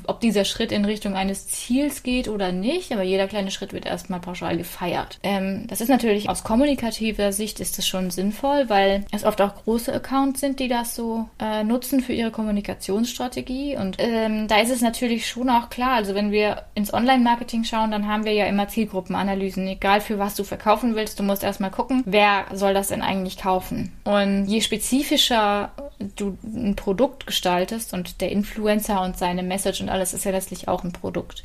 ob 0.07 0.21
dieser 0.21 0.45
Schritt 0.45 0.73
in 0.73 0.85
Richtung 0.85 1.14
eines 1.14 1.47
Ziels 1.49 2.02
geht 2.02 2.28
oder 2.28 2.52
nicht, 2.52 2.93
aber 2.93 3.02
jeder 3.02 3.26
kleine 3.26 3.50
Schritt 3.50 3.73
wird 3.73 3.87
erstmal 3.87 4.21
pauschal 4.21 4.57
gefeiert. 4.57 5.19
Ähm, 5.23 5.66
das 5.69 5.81
ist 5.81 5.88
natürlich 5.88 6.28
aus 6.28 6.45
kommunikativer 6.45 7.33
Sicht 7.33 7.61
ist 7.61 7.78
das 7.78 7.87
schon 7.87 8.11
sinnvoll, 8.11 8.69
weil 8.69 9.05
es 9.12 9.25
oft 9.25 9.40
auch 9.40 9.55
große 9.64 9.93
Accounts 9.93 10.40
sind, 10.40 10.61
die 10.61 10.69
das 10.69 10.95
so 10.95 11.28
äh, 11.40 11.64
nutzen 11.64 12.00
für 12.00 12.12
ihre 12.12 12.31
Kommunikationsstrategie. 12.31 13.76
Und 13.76 13.97
ähm, 13.99 14.49
da 14.49 14.61
ist 14.61 14.71
es 14.71 14.81
natürlich 14.81 15.28
schon 15.28 15.50
auch 15.50 15.71
klar, 15.71 15.93
also 15.93 16.14
wenn 16.14 16.31
wir 16.31 16.62
ins 16.75 16.93
Online-Marketing 16.93 17.64
schauen, 17.64 17.90
dann 17.90 18.09
haben 18.09 18.25
wir 18.25 18.33
ja 18.33 18.47
immer 18.47 18.69
Zielgruppenanalysen, 18.69 19.66
egal 19.69 20.00
für 20.00 20.19
was 20.19 20.35
du 20.35 20.45
verkaufen 20.45 20.95
willst, 20.95 21.19
du 21.19 21.23
musst 21.23 21.43
erstmal 21.43 21.71
gucken, 21.71 22.02
wer 22.07 22.47
soll 22.52 22.75
das 22.75 22.88
denn 22.88 23.02
eigentlich 23.02 23.38
kaufen. 23.38 23.93
Und 24.05 24.47
je 24.47 24.61
spezifischer 24.61 25.73
du 26.16 26.37
ein 26.45 26.76
Produkt 26.76 27.26
gestaltest 27.26 27.95
und 27.95 28.21
der 28.21 28.31
Influencer 28.31 29.02
und 29.02 29.16
seine 29.26 29.42
Message 29.42 29.80
und 29.80 29.88
alles 29.88 30.14
ist 30.14 30.25
ja 30.25 30.30
letztlich 30.30 30.68
auch 30.68 30.85
ein 30.85 30.92
Produkt, 30.92 31.42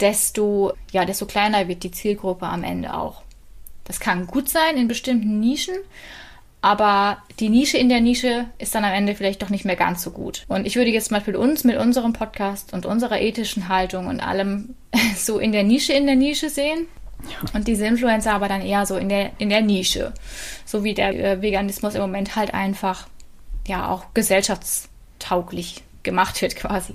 desto, 0.00 0.72
ja, 0.90 1.04
desto 1.04 1.26
kleiner 1.26 1.68
wird 1.68 1.84
die 1.84 1.92
Zielgruppe 1.92 2.46
am 2.46 2.64
Ende 2.64 2.92
auch. 2.94 3.22
Das 3.84 4.00
kann 4.00 4.26
gut 4.26 4.48
sein 4.48 4.76
in 4.76 4.88
bestimmten 4.88 5.38
Nischen, 5.38 5.76
aber 6.60 7.18
die 7.38 7.48
Nische 7.48 7.78
in 7.78 7.88
der 7.88 8.00
Nische 8.00 8.46
ist 8.58 8.74
dann 8.74 8.84
am 8.84 8.92
Ende 8.92 9.14
vielleicht 9.14 9.42
doch 9.42 9.48
nicht 9.48 9.64
mehr 9.64 9.76
ganz 9.76 10.02
so 10.02 10.10
gut. 10.10 10.44
Und 10.48 10.66
ich 10.66 10.74
würde 10.74 10.90
jetzt 10.90 11.08
zum 11.08 11.16
Beispiel 11.16 11.36
uns 11.36 11.62
mit 11.62 11.78
unserem 11.78 12.12
Podcast 12.12 12.72
und 12.72 12.84
unserer 12.84 13.20
ethischen 13.20 13.68
Haltung 13.68 14.08
und 14.08 14.20
allem 14.20 14.74
so 15.16 15.38
in 15.38 15.52
der 15.52 15.62
Nische 15.62 15.92
in 15.92 16.06
der 16.06 16.16
Nische 16.16 16.50
sehen. 16.50 16.86
Und 17.52 17.68
diese 17.68 17.86
Influencer 17.86 18.32
aber 18.32 18.48
dann 18.48 18.62
eher 18.62 18.86
so 18.86 18.96
in 18.96 19.08
der, 19.08 19.30
in 19.38 19.50
der 19.50 19.60
Nische. 19.60 20.12
So 20.64 20.82
wie 20.82 20.94
der 20.94 21.14
äh, 21.14 21.42
Veganismus 21.42 21.94
im 21.94 22.00
Moment 22.00 22.34
halt 22.34 22.54
einfach 22.54 23.06
ja 23.68 23.88
auch 23.88 24.14
gesellschaftstauglich 24.14 25.82
gemacht 26.02 26.40
wird 26.42 26.56
quasi. 26.56 26.94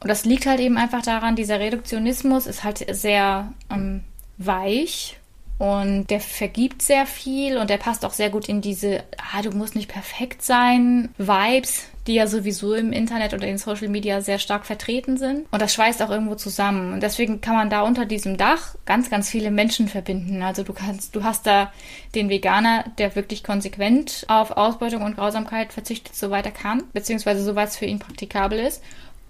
Und 0.00 0.08
das 0.08 0.24
liegt 0.24 0.46
halt 0.46 0.60
eben 0.60 0.76
einfach 0.76 1.02
daran, 1.02 1.36
dieser 1.36 1.58
Reduktionismus 1.60 2.46
ist 2.46 2.64
halt 2.64 2.84
sehr 2.94 3.52
ähm, 3.70 4.04
weich 4.36 5.17
und 5.58 6.06
der 6.06 6.20
vergibt 6.20 6.82
sehr 6.82 7.04
viel 7.04 7.58
und 7.58 7.68
der 7.68 7.78
passt 7.78 8.04
auch 8.04 8.12
sehr 8.12 8.30
gut 8.30 8.48
in 8.48 8.60
diese, 8.60 9.02
ah, 9.32 9.42
du 9.42 9.50
musst 9.50 9.74
nicht 9.74 9.90
perfekt 9.90 10.42
sein, 10.42 11.08
Vibes, 11.18 11.86
die 12.06 12.14
ja 12.14 12.28
sowieso 12.28 12.74
im 12.74 12.92
Internet 12.92 13.34
oder 13.34 13.46
in 13.48 13.58
Social 13.58 13.88
Media 13.88 14.20
sehr 14.20 14.38
stark 14.38 14.66
vertreten 14.66 15.18
sind. 15.18 15.46
Und 15.50 15.60
das 15.60 15.74
schweißt 15.74 16.00
auch 16.02 16.10
irgendwo 16.10 16.36
zusammen. 16.36 16.94
Und 16.94 17.02
deswegen 17.02 17.40
kann 17.40 17.56
man 17.56 17.70
da 17.70 17.82
unter 17.82 18.06
diesem 18.06 18.36
Dach 18.36 18.76
ganz, 18.86 19.10
ganz 19.10 19.28
viele 19.28 19.50
Menschen 19.50 19.88
verbinden. 19.88 20.42
Also 20.42 20.62
du 20.62 20.72
kannst, 20.72 21.14
du 21.16 21.24
hast 21.24 21.46
da 21.46 21.72
den 22.14 22.28
Veganer, 22.28 22.84
der 22.96 23.16
wirklich 23.16 23.42
konsequent 23.42 24.24
auf 24.28 24.52
Ausbeutung 24.52 25.02
und 25.02 25.16
Grausamkeit 25.16 25.72
verzichtet, 25.72 26.14
soweit 26.14 26.46
er 26.46 26.52
kann, 26.52 26.84
beziehungsweise 26.92 27.42
soweit 27.42 27.68
es 27.68 27.76
für 27.76 27.86
ihn 27.86 27.98
praktikabel 27.98 28.60
ist. 28.60 28.82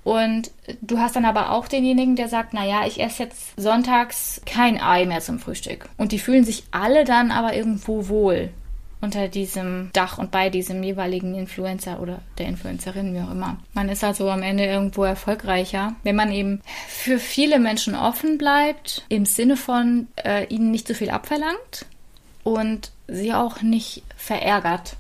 Und 0.04 0.50
du 0.80 0.98
hast 0.98 1.16
dann 1.16 1.24
aber 1.24 1.50
auch 1.52 1.68
denjenigen, 1.68 2.16
der 2.16 2.28
sagt, 2.28 2.54
naja, 2.54 2.86
ich 2.86 3.00
esse 3.00 3.24
jetzt 3.24 3.60
sonntags 3.60 4.40
kein 4.46 4.80
Ei 4.80 5.04
mehr 5.04 5.20
zum 5.20 5.38
Frühstück. 5.38 5.88
Und 5.96 6.12
die 6.12 6.18
fühlen 6.18 6.44
sich 6.44 6.64
alle 6.70 7.04
dann 7.04 7.30
aber 7.30 7.54
irgendwo 7.54 8.08
wohl 8.08 8.50
unter 9.00 9.28
diesem 9.28 9.90
Dach 9.92 10.18
und 10.18 10.30
bei 10.30 10.50
diesem 10.50 10.82
jeweiligen 10.82 11.34
Influencer 11.34 12.00
oder 12.00 12.20
der 12.38 12.46
Influencerin, 12.46 13.14
wie 13.14 13.20
auch 13.20 13.30
immer. 13.30 13.58
Man 13.72 13.88
ist 13.88 14.02
also 14.02 14.28
am 14.30 14.42
Ende 14.42 14.64
irgendwo 14.64 15.04
erfolgreicher, 15.04 15.94
wenn 16.02 16.16
man 16.16 16.32
eben 16.32 16.60
für 16.88 17.18
viele 17.18 17.60
Menschen 17.60 17.94
offen 17.94 18.38
bleibt, 18.38 19.04
im 19.08 19.24
Sinne 19.24 19.56
von 19.56 20.08
äh, 20.16 20.46
ihnen 20.46 20.70
nicht 20.70 20.88
so 20.88 20.94
viel 20.94 21.10
abverlangt 21.10 21.86
und 22.42 22.90
sie 23.06 23.32
auch 23.32 23.62
nicht 23.62 24.02
verärgert 24.16 24.96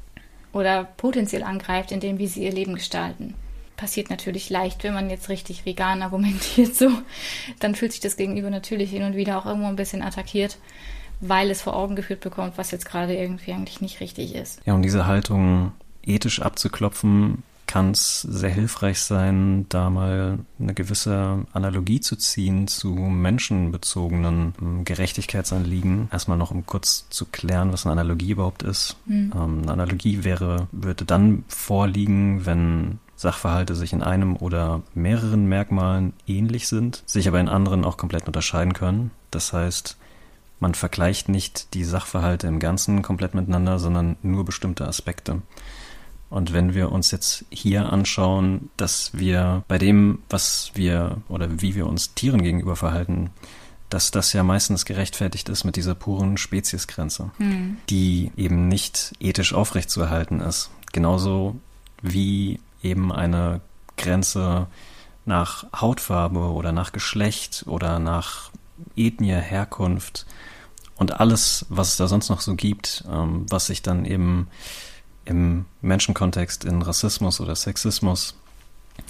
oder 0.52 0.84
potenziell 0.96 1.42
angreift, 1.42 1.90
indem 1.90 2.18
wie 2.18 2.28
sie 2.28 2.44
ihr 2.44 2.52
Leben 2.52 2.74
gestalten 2.74 3.34
passiert 3.78 4.10
natürlich 4.10 4.50
leicht, 4.50 4.84
wenn 4.84 4.92
man 4.92 5.08
jetzt 5.08 5.30
richtig 5.30 5.64
vegan 5.64 6.02
argumentiert 6.02 6.74
so. 6.74 6.90
Dann 7.60 7.74
fühlt 7.74 7.92
sich 7.92 8.02
das 8.02 8.16
Gegenüber 8.16 8.50
natürlich 8.50 8.90
hin 8.90 9.04
und 9.04 9.16
wieder 9.16 9.38
auch 9.38 9.46
irgendwo 9.46 9.68
ein 9.68 9.76
bisschen 9.76 10.02
attackiert, 10.02 10.58
weil 11.20 11.50
es 11.50 11.62
vor 11.62 11.74
Augen 11.74 11.96
geführt 11.96 12.20
bekommt, 12.20 12.58
was 12.58 12.70
jetzt 12.70 12.84
gerade 12.84 13.16
irgendwie 13.16 13.52
eigentlich 13.52 13.80
nicht 13.80 14.00
richtig 14.00 14.34
ist. 14.34 14.60
Ja, 14.66 14.74
und 14.74 14.82
diese 14.82 15.06
Haltung 15.06 15.72
ethisch 16.04 16.42
abzuklopfen, 16.42 17.42
kann 17.68 17.90
es 17.90 18.22
sehr 18.22 18.50
hilfreich 18.50 19.00
sein, 19.00 19.66
da 19.68 19.90
mal 19.90 20.38
eine 20.58 20.72
gewisse 20.72 21.44
Analogie 21.52 22.00
zu 22.00 22.16
ziehen 22.16 22.66
zu 22.66 22.94
menschenbezogenen 22.94 24.54
ähm, 24.60 24.84
Gerechtigkeitsanliegen. 24.84 26.08
Erstmal 26.10 26.38
noch, 26.38 26.50
um 26.50 26.64
kurz 26.64 27.08
zu 27.10 27.26
klären, 27.26 27.70
was 27.72 27.84
eine 27.84 27.92
Analogie 27.92 28.30
überhaupt 28.30 28.62
ist. 28.62 28.96
Mhm. 29.04 29.32
eine 29.34 29.70
Analogie 29.70 30.24
wäre, 30.24 30.66
würde 30.72 31.04
dann 31.04 31.44
vorliegen, 31.46 32.46
wenn 32.46 32.98
Sachverhalte 33.18 33.74
sich 33.74 33.92
in 33.92 34.04
einem 34.04 34.36
oder 34.36 34.82
mehreren 34.94 35.46
Merkmalen 35.46 36.12
ähnlich 36.28 36.68
sind, 36.68 37.02
sich 37.04 37.26
aber 37.26 37.40
in 37.40 37.48
anderen 37.48 37.84
auch 37.84 37.96
komplett 37.96 38.28
unterscheiden 38.28 38.74
können. 38.74 39.10
Das 39.32 39.52
heißt, 39.52 39.96
man 40.60 40.74
vergleicht 40.74 41.28
nicht 41.28 41.74
die 41.74 41.82
Sachverhalte 41.82 42.46
im 42.46 42.60
Ganzen 42.60 43.02
komplett 43.02 43.34
miteinander, 43.34 43.80
sondern 43.80 44.16
nur 44.22 44.44
bestimmte 44.44 44.86
Aspekte. 44.86 45.42
Und 46.30 46.52
wenn 46.52 46.74
wir 46.74 46.92
uns 46.92 47.10
jetzt 47.10 47.44
hier 47.50 47.92
anschauen, 47.92 48.70
dass 48.76 49.10
wir 49.14 49.64
bei 49.66 49.78
dem, 49.78 50.20
was 50.30 50.70
wir 50.74 51.16
oder 51.28 51.60
wie 51.60 51.74
wir 51.74 51.88
uns 51.88 52.14
Tieren 52.14 52.42
gegenüber 52.42 52.76
verhalten, 52.76 53.30
dass 53.90 54.12
das 54.12 54.32
ja 54.32 54.44
meistens 54.44 54.84
gerechtfertigt 54.84 55.48
ist 55.48 55.64
mit 55.64 55.74
dieser 55.74 55.96
puren 55.96 56.36
Speziesgrenze, 56.36 57.32
hm. 57.38 57.78
die 57.90 58.30
eben 58.36 58.68
nicht 58.68 59.16
ethisch 59.18 59.54
aufrechtzuerhalten 59.54 60.40
ist. 60.40 60.70
Genauso 60.92 61.56
wie 62.00 62.60
eben 62.82 63.12
eine 63.12 63.60
Grenze 63.96 64.66
nach 65.24 65.66
Hautfarbe 65.78 66.52
oder 66.52 66.72
nach 66.72 66.92
Geschlecht 66.92 67.64
oder 67.66 67.98
nach 67.98 68.50
Ethnie, 68.96 69.34
Herkunft 69.34 70.26
und 70.96 71.20
alles, 71.20 71.66
was 71.68 71.90
es 71.90 71.96
da 71.96 72.08
sonst 72.08 72.28
noch 72.28 72.40
so 72.40 72.54
gibt, 72.54 73.04
ähm, 73.10 73.46
was 73.48 73.66
sich 73.66 73.82
dann 73.82 74.04
eben 74.04 74.48
im 75.24 75.66
Menschenkontext 75.82 76.64
in 76.64 76.82
Rassismus 76.82 77.40
oder 77.40 77.54
Sexismus 77.54 78.34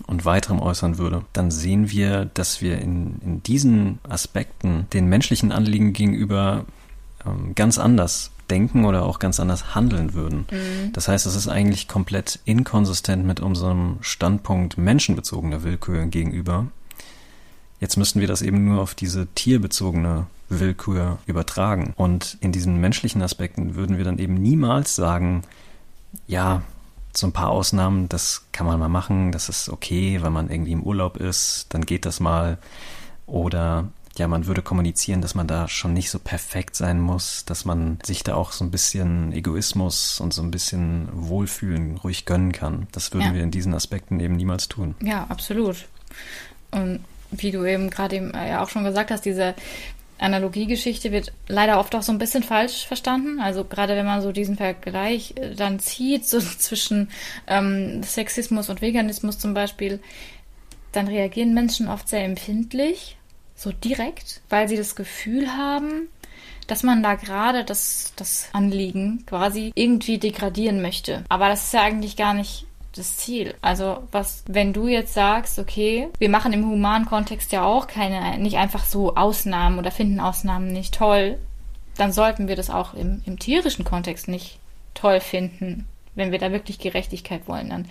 und 0.07 0.25
weiterem 0.25 0.61
äußern 0.61 0.99
würde, 0.99 1.25
dann 1.33 1.51
sehen 1.51 1.91
wir, 1.91 2.27
dass 2.27 2.61
wir 2.61 2.79
in, 2.79 3.21
in 3.21 3.43
diesen 3.43 4.01
Aspekten 4.09 4.87
den 4.93 5.07
menschlichen 5.07 5.53
Anliegen 5.53 5.93
gegenüber 5.93 6.65
ähm, 7.25 7.55
ganz 7.55 7.79
anders 7.79 8.33
denken 8.51 8.85
oder 8.85 9.05
auch 9.05 9.19
ganz 9.19 9.41
anders 9.41 9.75
handeln 9.75 10.15
würden. 10.15 10.47
Mhm. 10.51 10.93
Das 10.93 11.09
heißt, 11.09 11.27
es 11.27 11.35
ist 11.35 11.49
eigentlich 11.49 11.89
komplett 11.89 12.41
inkonsistent 12.45 13.25
mit 13.25 13.41
unserem 13.41 13.99
Standpunkt 14.01 14.79
menschenbezogener 14.79 15.63
Willkür 15.63 16.07
gegenüber. 16.07 16.67
Jetzt 17.81 17.97
müssten 17.97 18.21
wir 18.21 18.29
das 18.29 18.43
eben 18.43 18.65
nur 18.65 18.81
auf 18.81 18.95
diese 18.95 19.27
tierbezogene 19.35 20.27
Willkür 20.49 21.19
übertragen. 21.27 21.93
Und 21.97 22.39
in 22.41 22.53
diesen 22.53 22.81
menschlichen 22.81 23.23
Aspekten 23.23 23.75
würden 23.75 23.99
wir 23.99 24.05
dann 24.05 24.19
eben 24.19 24.35
niemals 24.35 24.97
sagen, 24.97 25.43
ja, 26.27 26.63
so 27.15 27.27
ein 27.27 27.33
paar 27.33 27.51
Ausnahmen, 27.51 28.09
das 28.09 28.47
kann 28.53 28.67
man 28.67 28.79
mal 28.79 28.89
machen, 28.89 29.33
das 29.33 29.49
ist 29.49 29.69
okay, 29.69 30.21
wenn 30.23 30.33
man 30.33 30.51
irgendwie 30.51 30.73
im 30.73 30.83
Urlaub 30.83 31.17
ist, 31.17 31.67
dann 31.71 31.85
geht 31.85 32.05
das 32.05 32.21
mal. 32.21 32.59
Oder 33.27 33.89
ja, 34.19 34.29
man 34.29 34.47
würde 34.47 34.63
kommunizieren, 34.63 35.23
dass 35.23 35.35
man 35.35 35.47
da 35.47 35.69
schon 35.69 35.95
nicht 35.95 36.11
so 36.11 36.19
perfekt 36.19 36.77
sein 36.77 37.01
muss, 37.01 37.45
dass 37.45 37.65
man 37.65 37.99
sich 38.05 38.23
da 38.25 38.35
auch 38.35 38.53
so 38.53 38.65
ein 38.65 38.71
bisschen 38.71 39.33
Egoismus 39.33 40.21
und 40.21 40.35
so 40.35 40.43
ein 40.43 40.51
bisschen 40.51 41.09
Wohlfühlen 41.13 41.97
ruhig 41.97 42.25
gönnen 42.25 42.53
kann. 42.53 42.87
Das 42.93 43.13
würden 43.13 43.29
ja. 43.29 43.35
wir 43.35 43.43
in 43.43 43.51
diesen 43.51 43.75
Aspekten 43.75 44.21
eben 44.21 44.37
niemals 44.37 44.69
tun. 44.69 44.95
Ja, 45.01 45.27
absolut. 45.29 45.87
Und 46.71 47.01
wie 47.31 47.51
du 47.51 47.65
eben 47.65 47.91
gerade 47.91 48.17
eben 48.17 48.33
ja 48.35 48.63
auch 48.63 48.69
schon 48.69 48.85
gesagt 48.85 49.11
hast, 49.11 49.25
diese 49.25 49.55
Analogiegeschichte 50.19 51.13
wird 51.13 51.33
leider 51.47 51.79
oft 51.79 51.95
auch 51.95 52.03
so 52.03 52.13
ein 52.13 52.19
bisschen 52.19 52.43
falsch 52.43 52.87
verstanden. 52.87 53.41
Also 53.41 53.65
gerade 53.65 53.97
wenn 53.97 54.07
man 54.07 54.21
so 54.21 54.33
diesen 54.33 54.57
Vergleich 54.57 55.35
äh, 55.37 55.55
dann 55.55 55.79
zieht, 55.79 56.27
so 56.27 56.41
zwischen 56.59 57.11
ähm, 57.47 58.03
Sexismus 58.03 58.69
und 58.69 58.83
Veganismus 58.83 59.39
zum 59.39 59.55
Beispiel, 59.55 60.01
dann 60.93 61.07
reagieren 61.07 61.55
Menschen 61.55 61.89
oft 61.89 62.09
sehr 62.09 62.25
empfindlich, 62.25 63.18
so 63.59 63.73
direkt, 63.73 64.41
weil 64.49 64.69
sie 64.69 64.77
das 64.77 64.95
Gefühl 64.95 65.57
haben, 65.57 66.09
dass 66.69 66.85
man 66.85 67.03
da 67.03 67.15
gerade 67.15 67.65
das, 67.65 68.13
das 68.15 68.49
Anliegen 68.53 69.25
quasi 69.27 69.73
irgendwie 69.75 70.19
degradieren 70.19 70.81
möchte. 70.81 71.25
Aber 71.29 71.49
das 71.49 71.65
ist 71.65 71.75
ja 71.75 71.83
eigentlich 71.83 72.17
gar 72.17 72.35
nicht 72.35 72.67
das 72.95 73.17
Ziel. 73.17 73.55
Also 73.61 74.05
was, 74.13 74.45
wenn 74.47 74.73
du 74.73 74.87
jetzt 74.87 75.13
sagst, 75.13 75.59
okay, 75.59 76.09
wir 76.19 76.29
machen 76.29 76.53
im 76.53 76.69
humanen 76.69 77.07
Kontext 77.07 77.51
ja 77.53 77.65
auch 77.65 77.89
keine, 77.89 78.39
nicht 78.39 78.59
einfach 78.59 78.85
so 78.85 79.17
Ausnahmen 79.17 79.79
oder 79.79 79.91
finden 79.91 80.21
Ausnahmen 80.21 80.73
nicht 80.73 80.95
toll, 80.95 81.39
dann 81.97 82.13
sollten 82.13 82.47
wir 82.47 82.55
das 82.55 82.71
auch 82.71 82.95
im, 82.95 83.23
im 83.27 83.39
tierischen 83.39 83.85
Kontext 83.85 84.29
nicht 84.29 84.59
toll 84.95 85.21
finden, 85.21 85.87
wenn 86.15 86.31
wir 86.31 86.39
da 86.39 86.53
wirklich 86.53 86.79
Gerechtigkeit 86.79 87.49
wollen. 87.49 87.71
Dann 87.71 87.89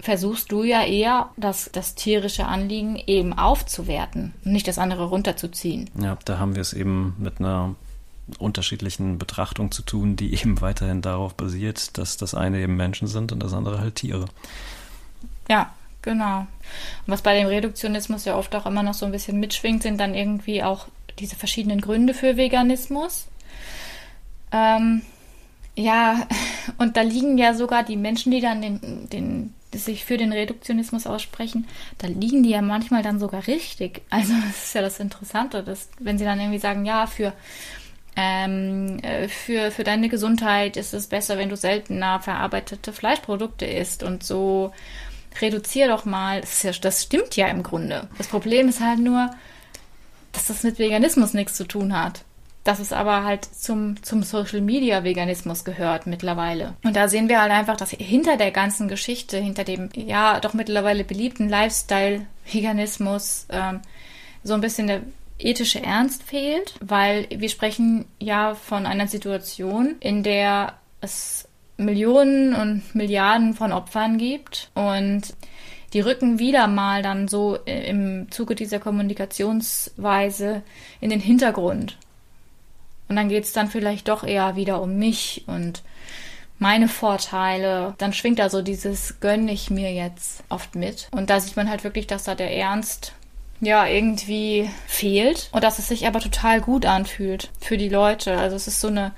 versuchst 0.00 0.52
du 0.52 0.62
ja 0.62 0.84
eher, 0.84 1.30
das, 1.36 1.70
das 1.72 1.94
tierische 1.94 2.46
Anliegen 2.46 2.96
eben 3.06 3.32
aufzuwerten 3.32 4.34
und 4.44 4.52
nicht 4.52 4.68
das 4.68 4.78
andere 4.78 5.06
runterzuziehen. 5.06 5.90
Ja, 6.00 6.16
da 6.24 6.38
haben 6.38 6.54
wir 6.54 6.62
es 6.62 6.72
eben 6.72 7.16
mit 7.18 7.40
einer 7.40 7.74
unterschiedlichen 8.38 9.18
Betrachtung 9.18 9.70
zu 9.72 9.82
tun, 9.82 10.16
die 10.16 10.34
eben 10.34 10.60
weiterhin 10.60 11.02
darauf 11.02 11.34
basiert, 11.34 11.96
dass 11.98 12.16
das 12.16 12.34
eine 12.34 12.60
eben 12.60 12.76
Menschen 12.76 13.08
sind 13.08 13.32
und 13.32 13.42
das 13.42 13.54
andere 13.54 13.80
halt 13.80 13.96
Tiere. 13.96 14.26
Ja, 15.48 15.72
genau. 16.02 16.40
Und 16.40 16.46
was 17.06 17.22
bei 17.22 17.38
dem 17.38 17.46
Reduktionismus 17.46 18.24
ja 18.24 18.36
oft 18.36 18.54
auch 18.54 18.66
immer 18.66 18.82
noch 18.82 18.94
so 18.94 19.06
ein 19.06 19.12
bisschen 19.12 19.40
mitschwingt, 19.40 19.82
sind 19.82 19.98
dann 19.98 20.14
irgendwie 20.14 20.62
auch 20.62 20.86
diese 21.18 21.36
verschiedenen 21.36 21.80
Gründe 21.80 22.14
für 22.14 22.36
Veganismus. 22.36 23.26
Ähm, 24.52 25.02
ja, 25.74 26.26
und 26.78 26.96
da 26.96 27.02
liegen 27.02 27.38
ja 27.38 27.54
sogar 27.54 27.82
die 27.82 27.96
Menschen, 27.96 28.30
die 28.30 28.40
dann 28.40 28.60
den, 28.60 29.08
den, 29.08 29.54
sich 29.74 30.04
für 30.04 30.16
den 30.16 30.32
Reduktionismus 30.32 31.06
aussprechen, 31.06 31.66
da 31.98 32.06
liegen 32.06 32.42
die 32.42 32.50
ja 32.50 32.62
manchmal 32.62 33.02
dann 33.02 33.18
sogar 33.18 33.46
richtig. 33.46 34.02
Also 34.10 34.32
das 34.46 34.64
ist 34.64 34.74
ja 34.74 34.80
das 34.80 35.00
Interessante, 35.00 35.62
dass 35.62 35.88
wenn 35.98 36.18
sie 36.18 36.24
dann 36.24 36.40
irgendwie 36.40 36.58
sagen, 36.58 36.84
ja, 36.84 37.06
für 37.06 37.32
ähm, 38.20 38.98
äh, 39.00 39.28
für, 39.28 39.70
für 39.70 39.84
deine 39.84 40.08
Gesundheit 40.08 40.76
ist 40.76 40.92
es 40.92 41.06
besser, 41.06 41.38
wenn 41.38 41.48
du 41.48 41.56
seltener 41.56 42.18
verarbeitete 42.18 42.92
Fleischprodukte 42.92 43.64
isst 43.64 44.02
und 44.02 44.24
so 44.24 44.72
reduzier 45.40 45.86
doch 45.86 46.04
mal. 46.04 46.40
Das, 46.40 46.64
ja, 46.64 46.72
das 46.72 47.04
stimmt 47.04 47.36
ja 47.36 47.46
im 47.46 47.62
Grunde. 47.62 48.08
Das 48.18 48.26
Problem 48.26 48.68
ist 48.68 48.80
halt 48.80 48.98
nur, 48.98 49.30
dass 50.32 50.48
das 50.48 50.64
mit 50.64 50.80
Veganismus 50.80 51.32
nichts 51.32 51.54
zu 51.54 51.64
tun 51.64 51.96
hat. 51.96 52.24
Dass 52.64 52.80
es 52.80 52.92
aber 52.92 53.24
halt 53.24 53.44
zum, 53.44 54.02
zum 54.02 54.22
Social 54.22 54.60
Media 54.60 55.02
Veganismus 55.04 55.64
gehört 55.64 56.06
mittlerweile. 56.06 56.74
Und 56.84 56.96
da 56.96 57.08
sehen 57.08 57.28
wir 57.28 57.40
halt 57.40 57.52
einfach, 57.52 57.76
dass 57.76 57.90
hinter 57.90 58.36
der 58.36 58.50
ganzen 58.50 58.88
Geschichte, 58.88 59.38
hinter 59.38 59.64
dem 59.64 59.88
ja 59.94 60.40
doch 60.40 60.54
mittlerweile 60.54 61.04
beliebten 61.04 61.48
Lifestyle 61.48 62.26
Veganismus 62.50 63.46
ähm, 63.50 63.80
so 64.42 64.54
ein 64.54 64.60
bisschen 64.60 64.86
der 64.86 65.02
ethische 65.38 65.82
Ernst 65.82 66.24
fehlt, 66.24 66.74
weil 66.80 67.26
wir 67.30 67.48
sprechen 67.48 68.06
ja 68.18 68.54
von 68.54 68.86
einer 68.86 69.06
Situation, 69.06 69.96
in 70.00 70.22
der 70.22 70.74
es 71.00 71.48
Millionen 71.76 72.54
und 72.54 72.94
Milliarden 72.94 73.54
von 73.54 73.72
Opfern 73.72 74.18
gibt 74.18 74.70
und 74.74 75.34
die 75.92 76.00
rücken 76.00 76.38
wieder 76.38 76.66
mal 76.66 77.02
dann 77.02 77.28
so 77.28 77.56
im 77.64 78.30
Zuge 78.30 78.54
dieser 78.54 78.78
Kommunikationsweise 78.78 80.62
in 81.00 81.10
den 81.10 81.20
Hintergrund. 81.20 81.96
Und 83.08 83.16
dann 83.16 83.28
geht 83.28 83.44
es 83.44 83.52
dann 83.52 83.68
vielleicht 83.68 84.08
doch 84.08 84.24
eher 84.24 84.56
wieder 84.56 84.82
um 84.82 84.98
mich 84.98 85.44
und 85.46 85.82
meine 86.58 86.88
Vorteile. 86.88 87.94
Dann 87.98 88.12
schwingt 88.12 88.38
da 88.38 88.50
so 88.50 88.62
dieses 88.62 89.20
gönn 89.20 89.48
ich 89.48 89.70
mir 89.70 89.92
jetzt 89.92 90.42
oft 90.48 90.74
mit. 90.74 91.08
Und 91.12 91.30
da 91.30 91.40
sieht 91.40 91.56
man 91.56 91.70
halt 91.70 91.84
wirklich, 91.84 92.06
dass 92.06 92.24
da 92.24 92.34
der 92.34 92.54
Ernst 92.54 93.12
ja, 93.60 93.86
irgendwie 93.86 94.68
fehlt 94.86 95.48
und 95.52 95.64
dass 95.64 95.78
es 95.78 95.88
sich 95.88 96.06
aber 96.06 96.20
total 96.20 96.60
gut 96.60 96.84
anfühlt 96.86 97.50
für 97.60 97.76
die 97.76 97.88
Leute. 97.88 98.38
Also 98.38 98.54
es 98.56 98.68
ist 98.68 98.80
so 98.80 98.86
eine 98.88 99.12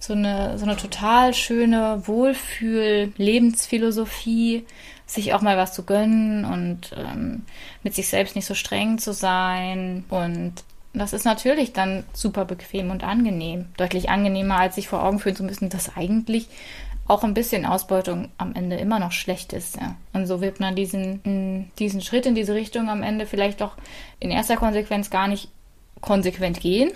so 0.00 0.14
eine 0.14 0.58
so 0.58 0.64
eine 0.64 0.76
total 0.76 1.32
schöne 1.32 2.02
Wohlfühl-Lebensphilosophie, 2.06 4.66
sich 5.06 5.32
auch 5.32 5.42
mal 5.42 5.56
was 5.56 5.74
zu 5.74 5.84
gönnen 5.84 6.44
und 6.44 6.90
ähm, 6.96 7.42
mit 7.82 7.94
sich 7.94 8.08
selbst 8.08 8.34
nicht 8.36 8.46
so 8.46 8.54
streng 8.54 8.98
zu 8.98 9.12
sein 9.12 10.04
und 10.08 10.54
das 10.94 11.12
ist 11.12 11.24
natürlich 11.24 11.72
dann 11.72 12.04
super 12.12 12.44
bequem 12.44 12.90
und 12.90 13.04
angenehm. 13.04 13.66
Deutlich 13.76 14.10
angenehmer, 14.10 14.58
als 14.58 14.76
sich 14.76 14.88
vor 14.88 15.02
Augen 15.02 15.18
führen 15.18 15.36
zu 15.36 15.44
müssen, 15.44 15.68
dass 15.68 15.96
eigentlich 15.96 16.48
auch 17.06 17.22
ein 17.22 17.34
bisschen 17.34 17.66
Ausbeutung 17.66 18.28
am 18.38 18.54
Ende 18.54 18.76
immer 18.76 18.98
noch 18.98 19.12
schlecht 19.12 19.52
ist. 19.52 19.76
Ja. 19.76 19.96
Und 20.12 20.26
so 20.26 20.40
wird 20.40 20.60
man 20.60 20.74
diesen, 20.74 21.70
diesen 21.78 22.00
Schritt 22.00 22.26
in 22.26 22.34
diese 22.34 22.54
Richtung 22.54 22.88
am 22.88 23.02
Ende 23.02 23.26
vielleicht 23.26 23.60
doch 23.60 23.76
in 24.20 24.30
erster 24.30 24.56
Konsequenz 24.56 25.10
gar 25.10 25.28
nicht 25.28 25.50
konsequent 26.04 26.60
gehen 26.60 26.92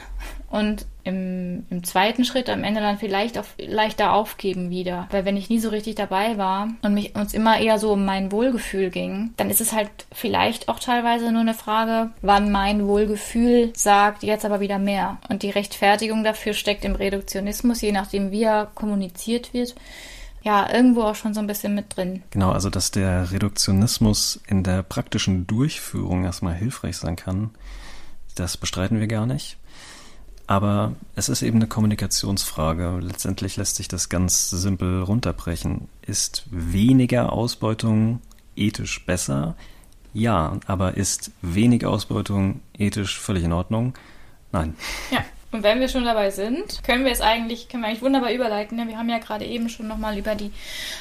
und 0.51 0.87
im, 1.05 1.64
im 1.71 1.83
zweiten 1.85 2.27
Schritt 2.27 2.51
am 2.51 2.62
Ende 2.62 2.81
dann 2.81 2.99
vielleicht 2.99 3.38
auch 3.38 3.47
leichter 3.57 4.12
aufgeben 4.12 4.68
wieder. 4.68 5.09
Weil 5.11 5.25
wenn 5.25 5.37
ich 5.38 5.49
nie 5.49 5.59
so 5.59 5.71
richtig 5.71 5.94
dabei 5.94 6.37
war 6.37 6.68
und 6.83 6.92
mich 6.92 7.14
uns 7.14 7.33
immer 7.33 7.59
eher 7.59 7.79
so 7.79 7.92
um 7.92 8.05
mein 8.05 8.31
Wohlgefühl 8.31 8.90
ging, 8.90 9.31
dann 9.38 9.49
ist 9.49 9.62
es 9.62 9.73
halt 9.73 9.90
vielleicht 10.12 10.68
auch 10.68 10.79
teilweise 10.79 11.33
nur 11.33 11.40
eine 11.40 11.55
Frage, 11.55 12.11
wann 12.21 12.53
mein 12.53 12.87
Wohlgefühl 12.87 13.71
sagt, 13.75 14.23
jetzt 14.23 14.44
aber 14.44 14.61
wieder 14.61 14.79
mehr. 14.79 15.16
Und 15.31 15.42
die 15.42 15.51
Rechtfertigung 15.51 16.23
dafür 16.23 16.53
steckt 16.53 16.85
im 16.85 16.94
Reduktionismus, 16.94 17.81
je 17.81 17.92
nachdem 17.92 18.31
wie 18.31 18.42
er 18.42 18.68
kommuniziert 18.75 19.55
wird 19.55 19.75
ja, 20.42 20.73
irgendwo 20.73 21.03
auch 21.03 21.16
schon 21.16 21.35
so 21.35 21.40
ein 21.40 21.49
bisschen 21.49 21.75
mit 21.75 21.97
drin. 21.97 22.23
Genau, 22.31 22.53
also 22.53 22.71
dass 22.71 22.92
der 22.92 23.33
Reduktionismus 23.33 24.40
in 24.47 24.62
der 24.62 24.83
praktischen 24.83 25.49
Durchführung 25.49 26.25
erstmal 26.25 26.55
hilfreich 26.55 26.97
sein 26.97 27.16
kann, 27.16 27.51
das 28.38 28.57
bestreiten 28.57 29.01
wir 29.01 29.07
gar 29.07 29.27
nicht. 29.27 29.57
Aber 30.46 30.94
es 31.14 31.29
ist 31.29 31.42
eben 31.42 31.59
eine 31.59 31.66
Kommunikationsfrage. 31.66 33.01
Letztendlich 33.03 33.57
lässt 33.57 33.77
sich 33.77 33.87
das 33.87 34.09
ganz 34.09 34.48
simpel 34.48 35.03
runterbrechen. 35.03 35.88
Ist 36.03 36.44
weniger 36.51 37.33
Ausbeutung 37.33 38.20
ethisch 38.57 39.05
besser? 39.05 39.57
Ja, 40.14 40.59
aber 40.66 40.96
ist 40.96 41.33
wenig 41.42 41.85
Ausbeutung 41.85 42.61
ethisch 42.79 43.20
völlig 43.20 43.44
in 43.44 43.53
Ordnung? 43.53 43.94
Nein. 44.51 44.74
Ja, 45.11 45.22
und 45.51 45.63
wenn 45.63 45.81
wir 45.81 45.89
schon 45.89 46.05
dabei 46.05 46.31
sind, 46.31 46.83
können 46.85 47.07
wir 47.07 47.13
es 47.13 47.23
eigentlich, 47.23 47.69
können 47.69 47.83
wir 47.83 47.89
eigentlich 47.89 48.03
wunderbar 48.03 48.33
überleiten. 48.33 48.77
Denn 48.77 48.89
wir 48.89 48.99
haben 48.99 49.09
ja 49.09 49.19
gerade 49.19 49.47
eben 49.47 49.71
schon 49.71 49.89
nochmal 49.89 50.19
über 50.19 50.35
die, 50.35 50.51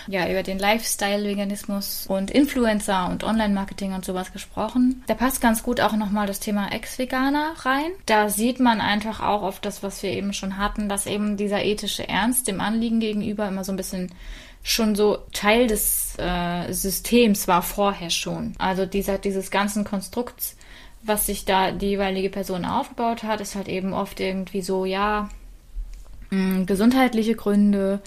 ja, 0.08 0.30
über 0.30 0.42
den 0.42 0.58
Lifestyle-Veganismus 0.58 2.06
und 2.08 2.32
Influencer 2.32 3.10
und 3.10 3.26
Online-Marketing 3.26 3.94
und 3.94 4.06
sowas 4.06 4.32
gesprochen. 4.32 5.04
Da 5.08 5.16
passt 5.16 5.42
ganz 5.42 5.64
gut 5.64 5.82
auch 5.82 5.94
nochmal 5.94 6.28
das 6.28 6.40
Thema 6.40 6.72
Ex-Veganer 6.72 7.56
rein. 7.60 7.92
Da 8.06 8.30
sieht 8.30 8.62
man 8.62 8.80
einfach 8.80 9.20
auch 9.20 9.44
auf 9.44 9.60
das, 9.60 9.84
was 9.84 10.02
wir 10.02 10.12
eben 10.12 10.32
schon 10.32 10.58
hatten, 10.58 10.88
dass 10.88 11.08
eben 11.08 11.36
dieser 11.36 11.66
ethische 11.66 12.08
Ernst 12.08 12.48
dem 12.48 12.62
Anliegen 12.62 13.02
gegenüber 13.02 13.50
immer 13.50 13.66
so 13.66 13.74
ein 13.74 13.78
bisschen 13.78 14.14
schon 14.64 14.96
so 14.96 15.20
Teil 15.34 15.68
des 15.68 16.16
äh, 16.18 16.72
Systems 16.72 17.48
war 17.50 17.62
vorher 17.62 18.10
schon. 18.10 18.54
Also 18.60 18.86
dieser, 18.86 19.18
dieses 19.18 19.52
ganzen 19.52 19.84
Konstrukts 19.84 20.56
was 21.08 21.26
sich 21.26 21.46
da 21.46 21.72
die 21.72 21.88
jeweilige 21.88 22.30
Person 22.30 22.65
aufgebaut 22.65 23.24
hat, 23.24 23.41
ist 23.41 23.56
halt 23.56 23.67
eben 23.67 23.93
oft 23.93 24.20
irgendwie 24.20 24.62
so, 24.62 24.86
ja, 24.86 25.30
mh, 26.30 26.60
mm, 26.60 26.65
gesundheitliche 26.65 27.36
Gründe, 27.36 28.02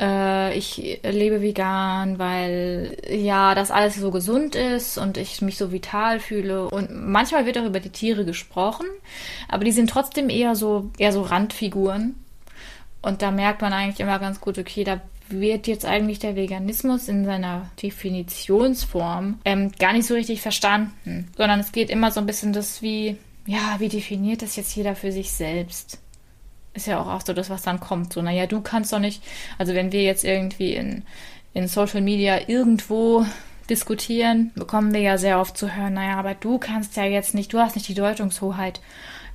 äh, 0.00 0.56
ich 0.56 1.00
lebe 1.04 1.42
vegan, 1.42 2.18
weil 2.18 2.96
ja, 3.08 3.54
das 3.54 3.70
alles 3.70 3.96
so 3.96 4.10
gesund 4.10 4.54
ist 4.54 4.98
und 4.98 5.16
ich 5.16 5.42
mich 5.42 5.56
so 5.56 5.72
vital 5.72 6.20
fühle. 6.20 6.68
Und 6.68 6.90
manchmal 6.90 7.46
wird 7.46 7.58
auch 7.58 7.64
über 7.64 7.80
die 7.80 7.90
Tiere 7.90 8.24
gesprochen, 8.24 8.86
aber 9.48 9.64
die 9.64 9.72
sind 9.72 9.90
trotzdem 9.90 10.28
eher 10.28 10.56
so, 10.56 10.90
eher 10.98 11.12
so 11.12 11.22
Randfiguren. 11.22 12.16
Und 13.02 13.22
da 13.22 13.30
merkt 13.30 13.62
man 13.62 13.72
eigentlich 13.72 14.00
immer 14.00 14.18
ganz 14.18 14.40
gut, 14.40 14.58
okay, 14.58 14.84
da 14.84 15.00
wird 15.28 15.66
jetzt 15.66 15.84
eigentlich 15.84 16.18
der 16.18 16.36
Veganismus 16.36 17.08
in 17.08 17.24
seiner 17.24 17.70
Definitionsform 17.82 19.38
ähm, 19.44 19.72
gar 19.78 19.92
nicht 19.92 20.06
so 20.06 20.14
richtig 20.14 20.40
verstanden, 20.40 21.28
sondern 21.36 21.60
es 21.60 21.72
geht 21.72 21.90
immer 21.90 22.10
so 22.10 22.20
ein 22.20 22.26
bisschen 22.26 22.52
das 22.52 22.82
wie, 22.82 23.16
ja, 23.46 23.76
wie 23.78 23.88
definiert 23.88 24.42
das 24.42 24.56
jetzt 24.56 24.74
jeder 24.74 24.94
für 24.94 25.12
sich 25.12 25.32
selbst? 25.32 25.98
Ist 26.74 26.86
ja 26.86 27.00
auch, 27.00 27.08
auch 27.08 27.20
so 27.20 27.32
das, 27.32 27.50
was 27.50 27.62
dann 27.62 27.80
kommt. 27.80 28.12
So, 28.12 28.22
naja, 28.22 28.46
du 28.46 28.60
kannst 28.60 28.92
doch 28.92 28.98
nicht, 28.98 29.22
also 29.58 29.74
wenn 29.74 29.92
wir 29.92 30.02
jetzt 30.02 30.24
irgendwie 30.24 30.74
in, 30.74 31.02
in 31.52 31.68
Social 31.68 32.00
Media 32.00 32.48
irgendwo 32.48 33.26
diskutieren, 33.68 34.50
bekommen 34.54 34.92
wir 34.92 35.00
ja 35.00 35.18
sehr 35.18 35.40
oft 35.40 35.56
zu 35.56 35.74
hören, 35.74 35.94
naja, 35.94 36.16
aber 36.16 36.34
du 36.34 36.58
kannst 36.58 36.96
ja 36.96 37.04
jetzt 37.04 37.34
nicht, 37.34 37.52
du 37.52 37.58
hast 37.58 37.76
nicht 37.76 37.88
die 37.88 37.94
Deutungshoheit 37.94 38.80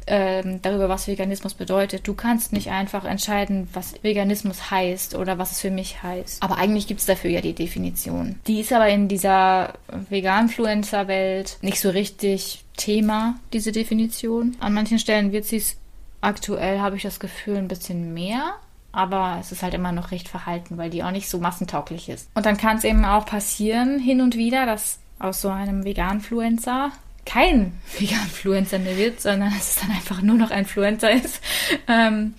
ähm, 0.08 0.62
darüber, 0.62 0.90
was 0.90 1.08
Veganismus 1.08 1.54
bedeutet. 1.54 2.08
Du 2.08 2.14
kannst 2.14 2.54
nicht 2.54 2.72
einfach 2.72 3.06
entscheiden, 3.06 3.68
was 3.74 4.02
Veganismus 4.04 4.72
heißt 4.72 5.16
oder 5.16 5.38
was 5.38 5.52
es 5.52 5.60
für 5.60 5.72
mich 5.72 6.02
heißt. 6.02 6.42
Aber 6.42 6.58
eigentlich 6.58 6.88
gibt 6.88 7.02
es 7.02 7.06
dafür 7.06 7.30
ja 7.30 7.42
die 7.42 7.54
Definition. 7.54 8.40
Die 8.48 8.62
ist 8.62 8.74
aber 8.74 8.88
in 8.88 9.08
dieser 9.08 9.74
Vegan-Fluencer-Welt 10.10 11.58
nicht 11.62 11.80
so 11.80 11.90
richtig 11.90 12.64
Thema, 12.78 13.36
diese 13.54 13.72
Definition. 13.72 14.56
An 14.60 14.74
manchen 14.74 15.00
Stellen 15.00 15.32
wird 15.32 15.46
sie 15.46 15.58
es 15.58 15.78
aktuell 16.22 16.80
habe 16.80 16.96
ich 16.96 17.04
das 17.04 17.20
Gefühl 17.20 17.58
ein 17.58 17.68
bisschen 17.68 18.14
mehr. 18.14 18.54
Aber 18.92 19.38
es 19.40 19.52
ist 19.52 19.62
halt 19.62 19.76
immer 19.76 19.92
noch 19.92 20.12
recht 20.12 20.28
verhalten, 20.28 20.78
weil 20.78 20.90
die 20.90 21.04
auch 21.04 21.12
nicht 21.12 21.30
so 21.30 21.38
massentauglich 21.38 22.10
ist. 22.10 22.30
Und 22.34 22.46
dann 22.46 22.58
kann 22.58 22.78
es 22.78 22.84
eben 22.84 23.06
auch 23.06 23.26
passieren, 23.26 24.00
hin 24.00 24.22
und 24.22 24.36
wieder, 24.36 24.66
dass 24.66 25.00
aus 25.20 25.42
so 25.42 25.50
einem 25.50 25.84
Vegan-Fluencer 25.84 26.92
kein 27.28 27.74
Vegan-Fluencer 28.00 28.80
mehr 28.80 28.98
wird, 28.98 29.22
sondern 29.22 29.54
dass 29.54 29.76
es 29.76 29.82
dann 29.82 29.92
einfach 29.92 30.22
nur 30.22 30.38
noch 30.38 30.50
ein 30.50 30.66
Fluencer 30.66 31.12
ist. 31.12 31.42
Ähm, 31.88 32.34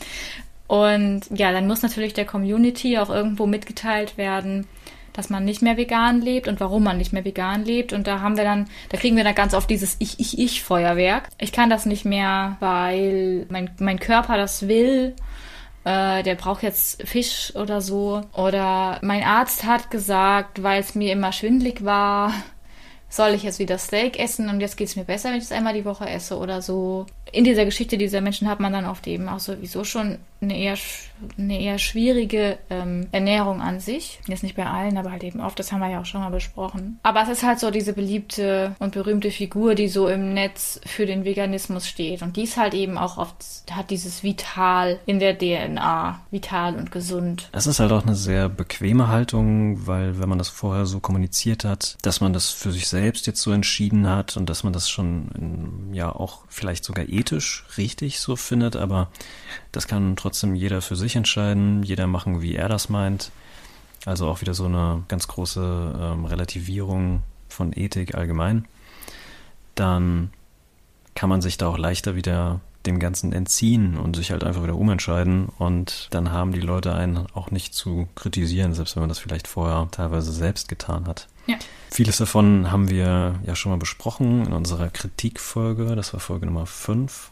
und 0.66 1.22
ja, 1.30 1.52
dann 1.52 1.66
muss 1.66 1.82
natürlich 1.82 2.14
der 2.14 2.26
Community 2.26 2.98
auch 2.98 3.10
irgendwo 3.10 3.46
mitgeteilt 3.46 4.18
werden, 4.18 4.66
dass 5.12 5.30
man 5.30 5.44
nicht 5.44 5.62
mehr 5.62 5.76
vegan 5.76 6.20
lebt 6.20 6.46
und 6.46 6.60
warum 6.60 6.84
man 6.84 6.96
nicht 6.96 7.12
mehr 7.12 7.24
vegan 7.24 7.64
lebt. 7.64 7.92
Und 7.92 8.06
da 8.06 8.20
haben 8.20 8.36
wir 8.36 8.44
dann, 8.44 8.68
da 8.88 8.98
kriegen 8.98 9.16
wir 9.16 9.24
dann 9.24 9.34
ganz 9.34 9.54
oft 9.54 9.68
dieses 9.68 9.96
Ich, 9.98 10.20
Ich, 10.20 10.38
Ich 10.38 10.62
Feuerwerk. 10.62 11.28
Ich 11.38 11.52
kann 11.52 11.70
das 11.70 11.86
nicht 11.86 12.04
mehr, 12.04 12.56
weil 12.60 13.46
mein, 13.50 13.70
mein 13.78 13.98
Körper 13.98 14.36
das 14.36 14.68
will. 14.68 15.14
Äh, 15.84 16.22
der 16.22 16.34
braucht 16.34 16.62
jetzt 16.62 17.02
Fisch 17.06 17.52
oder 17.56 17.80
so. 17.80 18.22
Oder 18.32 18.98
mein 19.02 19.22
Arzt 19.22 19.64
hat 19.64 19.90
gesagt, 19.90 20.62
weil 20.62 20.80
es 20.80 20.94
mir 20.94 21.12
immer 21.12 21.32
schwindlig 21.32 21.84
war, 21.84 22.32
soll 23.08 23.30
ich 23.30 23.42
jetzt 23.42 23.58
wieder 23.58 23.78
Steak 23.78 24.18
essen 24.18 24.48
und 24.48 24.60
jetzt 24.60 24.76
geht 24.76 24.88
es 24.88 24.96
mir 24.96 25.04
besser, 25.04 25.30
wenn 25.30 25.38
ich 25.38 25.44
es 25.44 25.52
einmal 25.52 25.74
die 25.74 25.84
Woche 25.84 26.08
esse 26.08 26.36
oder 26.36 26.60
so. 26.60 27.06
In 27.32 27.44
dieser 27.44 27.64
Geschichte 27.64 27.96
dieser 27.96 28.20
Menschen 28.20 28.48
hat 28.48 28.60
man 28.60 28.72
dann 28.72 28.86
oft 28.86 29.06
eben 29.06 29.28
auch 29.28 29.40
sowieso 29.40 29.84
schon 29.84 30.18
eine 30.40 30.56
eher, 30.56 30.76
eine 31.36 31.60
eher 31.60 31.78
schwierige 31.78 32.58
ähm, 32.70 33.08
Ernährung 33.10 33.60
an 33.60 33.80
sich. 33.80 34.20
Jetzt 34.26 34.42
nicht 34.42 34.56
bei 34.56 34.66
allen, 34.66 34.96
aber 34.96 35.10
halt 35.10 35.24
eben 35.24 35.40
oft, 35.40 35.58
das 35.58 35.72
haben 35.72 35.80
wir 35.80 35.90
ja 35.90 36.00
auch 36.00 36.06
schon 36.06 36.20
mal 36.20 36.30
besprochen. 36.30 36.98
Aber 37.02 37.22
es 37.22 37.28
ist 37.28 37.42
halt 37.42 37.58
so 37.58 37.70
diese 37.70 37.92
beliebte 37.92 38.76
und 38.78 38.92
berühmte 38.92 39.30
Figur, 39.30 39.74
die 39.74 39.88
so 39.88 40.08
im 40.08 40.34
Netz 40.34 40.80
für 40.86 41.06
den 41.06 41.24
Veganismus 41.24 41.88
steht. 41.88 42.22
Und 42.22 42.36
die 42.36 42.44
ist 42.44 42.56
halt 42.56 42.74
eben 42.74 42.98
auch 42.98 43.18
oft, 43.18 43.44
hat 43.70 43.90
dieses 43.90 44.22
Vital 44.22 45.00
in 45.06 45.18
der 45.18 45.36
DNA, 45.36 46.20
vital 46.30 46.76
und 46.76 46.92
gesund. 46.92 47.48
Es 47.52 47.66
ist 47.66 47.80
halt 47.80 47.92
auch 47.92 48.04
eine 48.04 48.14
sehr 48.14 48.48
bequeme 48.48 49.08
Haltung, 49.08 49.86
weil 49.86 50.20
wenn 50.20 50.28
man 50.28 50.38
das 50.38 50.48
vorher 50.48 50.86
so 50.86 51.00
kommuniziert 51.00 51.64
hat, 51.64 51.96
dass 52.02 52.20
man 52.20 52.32
das 52.32 52.50
für 52.50 52.70
sich 52.70 52.88
selbst 52.88 53.26
jetzt 53.26 53.42
so 53.42 53.50
entschieden 53.50 54.08
hat 54.08 54.36
und 54.36 54.48
dass 54.48 54.62
man 54.62 54.72
das 54.72 54.88
schon 54.88 55.28
in, 55.34 55.94
ja 55.94 56.14
auch 56.14 56.44
vielleicht 56.48 56.84
sogar 56.84 57.08
ethisch 57.08 57.64
richtig 57.76 58.20
so 58.20 58.36
findet, 58.36 58.76
aber 58.76 59.08
das 59.72 59.86
kann 59.86 60.16
trotzdem 60.16 60.54
jeder 60.54 60.80
für 60.82 60.96
sich 60.96 61.16
entscheiden, 61.16 61.82
jeder 61.82 62.06
machen, 62.06 62.42
wie 62.42 62.54
er 62.54 62.68
das 62.68 62.88
meint. 62.88 63.30
Also 64.06 64.28
auch 64.28 64.40
wieder 64.40 64.54
so 64.54 64.64
eine 64.64 65.04
ganz 65.08 65.28
große 65.28 65.98
ähm, 66.00 66.24
Relativierung 66.24 67.22
von 67.48 67.72
Ethik 67.72 68.14
allgemein. 68.14 68.66
Dann 69.74 70.30
kann 71.14 71.28
man 71.28 71.42
sich 71.42 71.58
da 71.58 71.68
auch 71.68 71.78
leichter 71.78 72.14
wieder 72.14 72.60
dem 72.86 72.98
Ganzen 73.00 73.32
entziehen 73.32 73.98
und 73.98 74.16
sich 74.16 74.30
halt 74.30 74.44
einfach 74.44 74.62
wieder 74.62 74.76
umentscheiden. 74.76 75.48
Und 75.58 76.08
dann 76.10 76.32
haben 76.32 76.52
die 76.52 76.60
Leute 76.60 76.94
einen 76.94 77.26
auch 77.34 77.50
nicht 77.50 77.74
zu 77.74 78.08
kritisieren, 78.14 78.72
selbst 78.72 78.96
wenn 78.96 79.02
man 79.02 79.08
das 79.08 79.18
vielleicht 79.18 79.48
vorher 79.48 79.88
teilweise 79.90 80.32
selbst 80.32 80.68
getan 80.68 81.06
hat. 81.06 81.28
Ja. 81.46 81.56
Vieles 81.90 82.18
davon 82.18 82.70
haben 82.70 82.88
wir 82.88 83.34
ja 83.44 83.56
schon 83.56 83.72
mal 83.72 83.78
besprochen 83.78 84.46
in 84.46 84.52
unserer 84.52 84.88
Kritikfolge. 84.88 85.96
Das 85.96 86.12
war 86.12 86.20
Folge 86.20 86.46
Nummer 86.46 86.66
5. 86.66 87.30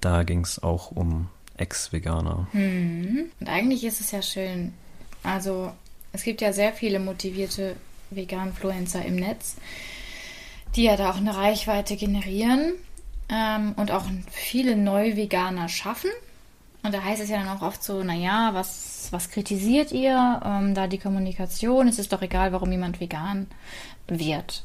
Da 0.00 0.22
ging 0.22 0.40
es 0.40 0.62
auch 0.62 0.90
um 0.90 1.28
Ex-Veganer. 1.56 2.48
Hm. 2.52 3.30
Und 3.40 3.48
eigentlich 3.48 3.84
ist 3.84 4.00
es 4.00 4.10
ja 4.10 4.22
schön. 4.22 4.74
Also, 5.22 5.72
es 6.12 6.22
gibt 6.22 6.40
ja 6.40 6.52
sehr 6.52 6.72
viele 6.72 6.98
motivierte 6.98 7.76
Vegan-Influencer 8.10 9.04
im 9.04 9.16
Netz, 9.16 9.56
die 10.74 10.84
ja 10.84 10.96
da 10.96 11.10
auch 11.10 11.16
eine 11.16 11.36
Reichweite 11.36 11.96
generieren 11.96 12.74
ähm, 13.28 13.74
und 13.76 13.90
auch 13.90 14.04
viele 14.30 14.76
Neu-Veganer 14.76 15.68
schaffen. 15.68 16.10
Und 16.82 16.94
da 16.94 17.02
heißt 17.02 17.20
es 17.20 17.30
ja 17.30 17.38
dann 17.38 17.48
auch 17.48 17.62
oft 17.62 17.82
so, 17.82 18.04
naja, 18.04 18.50
was, 18.52 19.08
was 19.10 19.30
kritisiert 19.30 19.90
ihr? 19.90 20.40
Ähm, 20.44 20.74
da 20.74 20.86
die 20.86 20.98
Kommunikation, 20.98 21.88
es 21.88 21.98
ist 21.98 22.12
doch 22.12 22.22
egal, 22.22 22.52
warum 22.52 22.70
jemand 22.70 23.00
vegan 23.00 23.48
wird. 24.06 24.62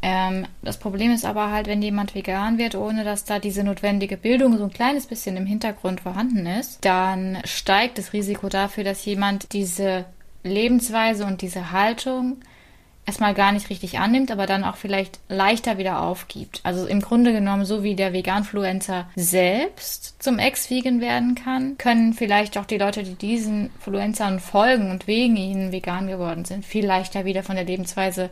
Ähm, 0.00 0.46
das 0.62 0.78
Problem 0.78 1.12
ist 1.12 1.24
aber 1.24 1.50
halt, 1.50 1.66
wenn 1.66 1.82
jemand 1.82 2.14
vegan 2.14 2.58
wird, 2.58 2.74
ohne 2.74 3.04
dass 3.04 3.24
da 3.24 3.38
diese 3.38 3.64
notwendige 3.64 4.16
Bildung 4.16 4.56
so 4.56 4.64
ein 4.64 4.72
kleines 4.72 5.06
bisschen 5.06 5.36
im 5.36 5.46
Hintergrund 5.46 6.00
vorhanden 6.00 6.46
ist, 6.46 6.84
dann 6.84 7.38
steigt 7.44 7.98
das 7.98 8.12
Risiko 8.12 8.48
dafür, 8.48 8.84
dass 8.84 9.04
jemand 9.04 9.52
diese 9.52 10.04
Lebensweise 10.44 11.26
und 11.26 11.42
diese 11.42 11.72
Haltung 11.72 12.36
erstmal 13.08 13.32
gar 13.32 13.52
nicht 13.52 13.70
richtig 13.70 13.98
annimmt, 13.98 14.30
aber 14.30 14.44
dann 14.44 14.64
auch 14.64 14.76
vielleicht 14.76 15.18
leichter 15.30 15.78
wieder 15.78 16.02
aufgibt. 16.02 16.60
Also 16.62 16.86
im 16.86 17.00
Grunde 17.00 17.32
genommen, 17.32 17.64
so 17.64 17.82
wie 17.82 17.96
der 17.96 18.12
Veganfluencer 18.12 19.08
selbst 19.16 20.22
zum 20.22 20.38
Ex-Vegan 20.38 21.00
werden 21.00 21.34
kann, 21.34 21.78
können 21.78 22.12
vielleicht 22.12 22.58
auch 22.58 22.66
die 22.66 22.76
Leute, 22.76 23.04
die 23.04 23.14
diesen 23.14 23.70
Fluencern 23.80 24.40
folgen 24.40 24.90
und 24.90 25.06
wegen 25.06 25.38
ihnen 25.38 25.72
vegan 25.72 26.06
geworden 26.06 26.44
sind, 26.44 26.66
viel 26.66 26.84
leichter 26.84 27.24
wieder 27.24 27.42
von 27.42 27.56
der 27.56 27.64
Lebensweise 27.64 28.28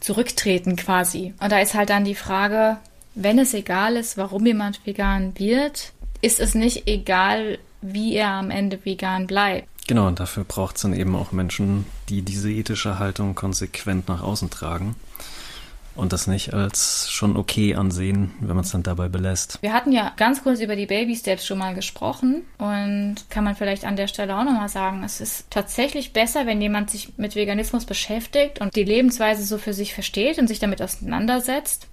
zurücktreten 0.00 0.76
quasi. 0.76 1.32
Und 1.40 1.50
da 1.50 1.58
ist 1.58 1.74
halt 1.74 1.88
dann 1.88 2.04
die 2.04 2.14
Frage, 2.14 2.76
wenn 3.14 3.38
es 3.38 3.54
egal 3.54 3.96
ist, 3.96 4.18
warum 4.18 4.44
jemand 4.44 4.84
vegan 4.86 5.32
wird, 5.38 5.92
ist 6.20 6.38
es 6.38 6.54
nicht 6.54 6.86
egal, 6.86 7.58
wie 7.80 8.14
er 8.14 8.28
am 8.28 8.50
Ende 8.50 8.84
vegan 8.84 9.26
bleibt. 9.26 9.68
Genau, 9.88 10.06
und 10.06 10.20
dafür 10.20 10.44
braucht 10.44 10.76
es 10.76 10.82
dann 10.82 10.92
eben 10.92 11.16
auch 11.16 11.32
Menschen, 11.32 11.86
die 12.10 12.22
diese 12.22 12.50
ethische 12.50 12.98
Haltung 12.98 13.34
konsequent 13.34 14.06
nach 14.06 14.22
außen 14.22 14.50
tragen 14.50 14.94
und 15.98 16.12
das 16.12 16.26
nicht 16.26 16.54
als 16.54 17.10
schon 17.10 17.36
okay 17.36 17.74
ansehen, 17.74 18.32
wenn 18.40 18.54
man 18.54 18.64
es 18.64 18.70
dann 18.70 18.82
dabei 18.82 19.08
belässt. 19.08 19.58
Wir 19.62 19.72
hatten 19.72 19.90
ja 19.90 20.12
ganz 20.16 20.42
kurz 20.42 20.60
über 20.60 20.76
die 20.76 20.86
Baby 20.86 21.16
Steps 21.16 21.46
schon 21.46 21.58
mal 21.58 21.74
gesprochen 21.74 22.42
und 22.58 23.16
kann 23.30 23.44
man 23.44 23.56
vielleicht 23.56 23.86
an 23.86 23.96
der 23.96 24.08
Stelle 24.08 24.36
auch 24.36 24.44
nochmal 24.44 24.68
sagen, 24.68 25.02
es 25.04 25.22
ist 25.22 25.50
tatsächlich 25.50 26.12
besser, 26.12 26.46
wenn 26.46 26.60
jemand 26.60 26.90
sich 26.90 27.16
mit 27.16 27.34
Veganismus 27.34 27.86
beschäftigt 27.86 28.60
und 28.60 28.76
die 28.76 28.84
Lebensweise 28.84 29.42
so 29.42 29.56
für 29.56 29.72
sich 29.72 29.94
versteht 29.94 30.38
und 30.38 30.48
sich 30.48 30.58
damit 30.58 30.82
auseinandersetzt 30.82 31.88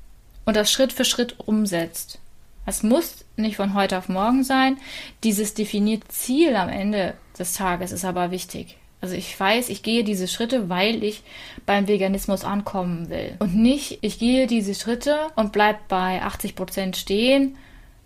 und 0.46 0.56
das 0.56 0.70
Schritt 0.70 0.94
für 0.94 1.06
Schritt 1.06 1.40
umsetzt. 1.40 2.20
Es 2.65 2.84
muss 2.84 3.25
nicht 3.38 3.58
von 3.58 3.73
heute 3.73 3.97
auf 3.97 4.10
morgen 4.10 4.43
sein. 4.43 4.78
Dieses 5.23 5.54
definierte 5.54 6.08
Ziel 6.08 6.56
am 6.56 6.69
Ende 6.69 7.13
des 7.38 7.54
Tages 7.54 7.91
ist 7.91 8.06
aber 8.06 8.32
wichtig. 8.32 8.78
Also 9.01 9.15
ich 9.15 9.39
weiß, 9.39 9.69
ich 9.69 9.84
gehe 9.84 10.04
diese 10.04 10.28
Schritte, 10.28 10.67
weil 10.67 11.04
ich 11.04 11.21
beim 11.65 11.88
Veganismus 11.88 12.43
ankommen 12.43 13.10
will. 13.10 13.36
Und 13.39 13.56
nicht, 13.56 13.99
ich 14.01 14.17
gehe 14.17 14.47
diese 14.47 14.73
Schritte 14.73 15.28
und 15.36 15.51
bleib 15.51 15.88
bei 15.89 16.23
80 16.23 16.56
Prozent 16.56 16.97
stehen, 16.97 17.56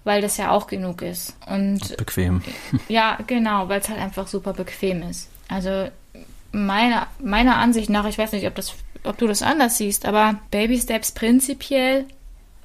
weil 0.03 0.21
das 0.21 0.35
ja 0.37 0.51
auch 0.51 0.67
genug 0.67 1.01
ist. 1.01 1.37
Und 1.47 1.95
bequem. 1.95 2.41
Ja, 2.89 3.17
genau, 3.27 3.69
weil 3.69 3.79
es 3.79 3.87
halt 3.87 3.99
einfach 3.99 4.27
super 4.27 4.51
bequem 4.51 5.03
ist. 5.03 5.29
Also 5.47 5.87
meiner, 6.51 7.07
meiner 7.23 7.57
Ansicht 7.57 7.89
nach, 7.89 8.05
ich 8.05 8.17
weiß 8.17 8.33
nicht, 8.33 8.47
ob, 8.47 8.55
das, 8.55 8.73
ob 9.03 9.17
du 9.17 9.27
das 9.27 9.41
anders 9.41 9.77
siehst, 9.77 10.05
aber 10.05 10.39
Baby 10.51 10.77
Steps 10.79 11.13
prinzipiell 11.13 12.05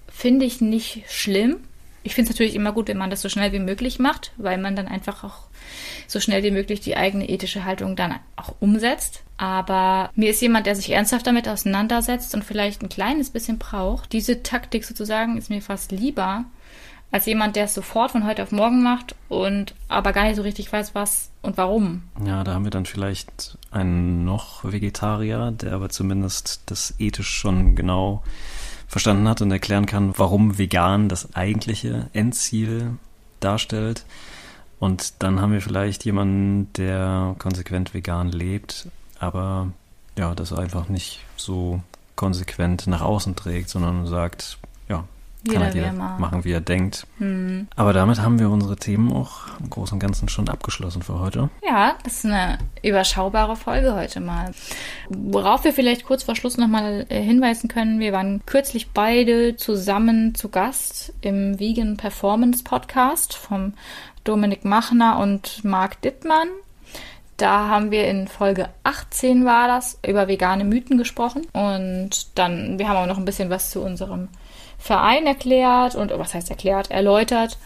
finde 0.08 0.46
ich 0.46 0.60
nicht 0.60 1.04
schlimm. 1.08 1.58
Ich 2.04 2.14
finde 2.14 2.30
es 2.30 2.36
natürlich 2.36 2.54
immer 2.54 2.72
gut, 2.72 2.88
wenn 2.88 2.98
man 2.98 3.10
das 3.10 3.22
so 3.22 3.28
schnell 3.28 3.52
wie 3.52 3.58
möglich 3.58 3.98
macht, 3.98 4.32
weil 4.36 4.58
man 4.58 4.76
dann 4.76 4.86
einfach 4.86 5.24
auch 5.24 5.48
so 6.06 6.20
schnell 6.20 6.42
wie 6.42 6.50
möglich 6.50 6.80
die 6.80 6.96
eigene 6.96 7.28
ethische 7.28 7.64
Haltung 7.64 7.96
dann 7.96 8.14
auch 8.36 8.54
umsetzt. 8.60 9.22
Aber 9.38 10.10
mir 10.14 10.30
ist 10.30 10.42
jemand, 10.42 10.66
der 10.66 10.76
sich 10.76 10.90
ernsthaft 10.90 11.26
damit 11.26 11.48
auseinandersetzt 11.48 12.34
und 12.34 12.44
vielleicht 12.44 12.82
ein 12.82 12.90
kleines 12.90 13.30
bisschen 13.30 13.58
braucht. 13.58 14.12
Diese 14.12 14.42
Taktik 14.42 14.84
sozusagen 14.84 15.38
ist 15.38 15.50
mir 15.50 15.62
fast 15.62 15.92
lieber 15.92 16.44
als 17.10 17.26
jemand, 17.26 17.56
der 17.56 17.64
es 17.64 17.74
sofort 17.74 18.10
von 18.10 18.26
heute 18.26 18.42
auf 18.42 18.50
morgen 18.50 18.82
macht 18.82 19.14
und 19.28 19.74
aber 19.88 20.12
gar 20.12 20.24
nicht 20.24 20.36
so 20.36 20.42
richtig 20.42 20.72
weiß, 20.72 20.96
was 20.96 21.30
und 21.42 21.56
warum. 21.56 22.02
Ja, 22.26 22.42
da 22.42 22.54
haben 22.54 22.64
wir 22.64 22.72
dann 22.72 22.86
vielleicht 22.86 23.56
einen 23.70 24.24
noch 24.24 24.64
Vegetarier, 24.64 25.52
der 25.52 25.74
aber 25.74 25.90
zumindest 25.90 26.62
das 26.66 26.94
ethisch 26.98 27.30
schon 27.30 27.76
genau 27.76 28.24
verstanden 28.94 29.26
hat 29.26 29.42
und 29.42 29.50
erklären 29.50 29.86
kann, 29.86 30.14
warum 30.18 30.56
vegan 30.56 31.08
das 31.08 31.34
eigentliche 31.34 32.08
Endziel 32.12 32.92
darstellt. 33.40 34.04
Und 34.78 35.20
dann 35.20 35.40
haben 35.40 35.52
wir 35.52 35.60
vielleicht 35.60 36.04
jemanden, 36.04 36.72
der 36.74 37.34
konsequent 37.40 37.92
vegan 37.92 38.30
lebt, 38.30 38.86
aber 39.18 39.72
ja, 40.16 40.36
das 40.36 40.52
einfach 40.52 40.88
nicht 40.88 41.18
so 41.36 41.82
konsequent 42.14 42.86
nach 42.86 43.00
außen 43.00 43.34
trägt, 43.34 43.68
sondern 43.68 44.06
sagt, 44.06 44.58
ja, 44.88 45.02
kann 45.52 45.62
halt 45.62 45.74
jeder 45.74 45.92
machen, 45.92 46.44
wie 46.44 46.52
er 46.52 46.60
denkt. 46.60 47.06
Hm. 47.18 47.68
Aber 47.76 47.92
damit 47.92 48.20
haben 48.20 48.38
wir 48.38 48.50
unsere 48.50 48.76
Themen 48.76 49.12
auch 49.12 49.58
im 49.60 49.70
Großen 49.70 49.94
und 49.94 50.00
Ganzen 50.00 50.28
schon 50.28 50.48
abgeschlossen 50.48 51.02
für 51.02 51.18
heute. 51.18 51.50
Ja, 51.66 51.94
das 52.02 52.18
ist 52.18 52.26
eine 52.26 52.58
überschaubare 52.82 53.56
Folge 53.56 53.94
heute 53.94 54.20
mal. 54.20 54.52
Worauf 55.08 55.64
wir 55.64 55.72
vielleicht 55.72 56.04
kurz 56.04 56.22
vor 56.22 56.36
Schluss 56.36 56.56
nochmal 56.56 57.06
äh, 57.08 57.20
hinweisen 57.20 57.68
können, 57.68 58.00
wir 58.00 58.12
waren 58.12 58.42
kürzlich 58.46 58.90
beide 58.90 59.56
zusammen 59.56 60.34
zu 60.34 60.48
Gast 60.48 61.12
im 61.20 61.58
Vegan 61.58 61.96
Performance 61.96 62.64
Podcast 62.64 63.34
vom 63.34 63.74
Dominik 64.24 64.64
Machner 64.64 65.18
und 65.18 65.64
Marc 65.64 66.00
Dittmann. 66.00 66.48
Da 67.36 67.68
haben 67.68 67.90
wir 67.90 68.06
in 68.06 68.28
Folge 68.28 68.68
18 68.84 69.44
war 69.44 69.66
das 69.66 69.98
über 70.06 70.28
vegane 70.28 70.64
Mythen 70.64 70.98
gesprochen 70.98 71.46
und 71.52 72.38
dann 72.38 72.78
wir 72.78 72.88
haben 72.88 72.96
auch 72.96 73.06
noch 73.06 73.18
ein 73.18 73.24
bisschen 73.24 73.50
was 73.50 73.70
zu 73.70 73.80
unserem 73.80 74.28
Verein 74.84 75.26
erklärt 75.26 75.94
und 75.94 76.10
was 76.10 76.34
heißt 76.34 76.50
erklärt, 76.50 76.90
erläutert, 76.90 77.56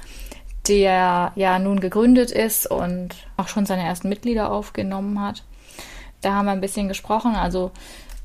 der 0.69 1.33
ja 1.35 1.59
nun 1.59 1.81
gegründet 1.81 2.31
ist 2.31 2.71
und 2.71 3.09
auch 3.37 3.49
schon 3.49 3.67
seine 3.67 3.83
ersten 3.83 4.09
Mitglieder 4.09 4.53
aufgenommen 4.53 5.21
hat. 5.21 5.43
Da 6.21 6.35
haben 6.35 6.47
wir 6.47 6.53
ein 6.53 6.61
bisschen 6.61 6.87
gesprochen. 6.87 7.35
Also 7.35 7.73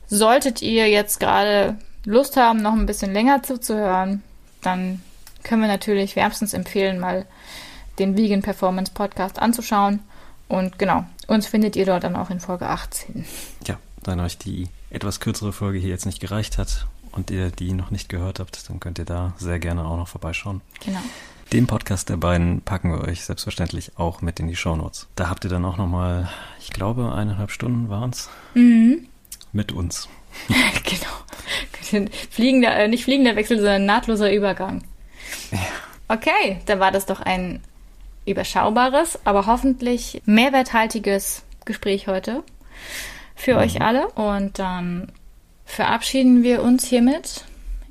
solltet 0.05 0.61
ihr 0.61 0.89
jetzt 0.89 1.19
gerade 1.19 1.79
Lust 2.05 2.37
haben, 2.37 2.61
noch 2.61 2.73
ein 2.73 2.85
bisschen 2.85 3.13
länger 3.13 3.41
zuzuhören, 3.41 4.21
dann 4.61 5.01
können 5.41 5.63
wir 5.63 5.69
natürlich 5.69 6.15
wärmstens 6.15 6.53
empfehlen, 6.53 6.99
mal 6.99 7.25
den 7.97 8.15
Vegan 8.15 8.43
Performance 8.43 8.91
Podcast 8.93 9.39
anzuschauen. 9.39 10.01
Und 10.47 10.77
genau, 10.77 11.03
uns 11.25 11.47
findet 11.47 11.75
ihr 11.75 11.87
dort 11.87 12.03
dann 12.03 12.15
auch 12.15 12.29
in 12.29 12.39
Folge 12.39 12.67
18. 12.67 13.25
Ja, 13.65 13.79
wenn 14.03 14.19
euch 14.19 14.37
die 14.37 14.67
etwas 14.91 15.19
kürzere 15.19 15.51
Folge 15.51 15.79
hier 15.79 15.89
jetzt 15.89 16.05
nicht 16.05 16.19
gereicht 16.19 16.59
hat 16.59 16.85
und 17.13 17.31
ihr 17.31 17.49
die 17.49 17.73
noch 17.73 17.91
nicht 17.91 18.09
gehört 18.09 18.39
habt, 18.39 18.69
dann 18.69 18.79
könnt 18.79 18.99
ihr 18.99 19.05
da 19.05 19.33
sehr 19.37 19.59
gerne 19.59 19.85
auch 19.85 19.97
noch 19.97 20.07
vorbeischauen. 20.07 20.61
Genau. 20.85 20.99
Den 21.51 21.67
Podcast 21.67 22.09
der 22.09 22.17
beiden 22.17 22.61
packen 22.61 22.91
wir 22.91 23.01
euch 23.01 23.25
selbstverständlich 23.25 23.91
auch 23.97 24.21
mit 24.21 24.39
in 24.39 24.47
die 24.47 24.55
Shownotes. 24.55 25.07
Da 25.15 25.29
habt 25.29 25.43
ihr 25.43 25.49
dann 25.49 25.65
auch 25.65 25.77
nochmal, 25.77 26.29
ich 26.59 26.71
glaube, 26.71 27.13
eineinhalb 27.13 27.51
Stunden 27.51 27.89
waren 27.89 28.09
es. 28.09 28.29
Mhm. 28.55 29.07
Mit 29.51 29.71
uns. 29.71 30.09
genau. 30.83 32.07
Fliegender, 32.31 32.75
äh, 32.75 32.87
nicht 32.87 33.03
fliegender 33.03 33.35
Wechsel, 33.35 33.57
sondern 33.57 33.85
nahtloser 33.85 34.33
Übergang. 34.33 34.83
Ja. 35.51 35.59
Okay, 36.07 36.59
dann 36.65 36.79
war 36.79 36.91
das 36.91 37.05
doch 37.05 37.19
ein 37.19 37.61
überschaubares, 38.25 39.19
aber 39.25 39.45
hoffentlich 39.45 40.21
mehrwerthaltiges 40.25 41.43
Gespräch 41.65 42.07
heute 42.07 42.43
für 43.35 43.53
mhm. 43.53 43.59
euch 43.59 43.81
alle. 43.81 44.07
Und 44.09 44.57
dann 44.57 45.11
verabschieden 45.65 46.43
wir 46.43 46.61
uns 46.63 46.85
hiermit 46.85 47.45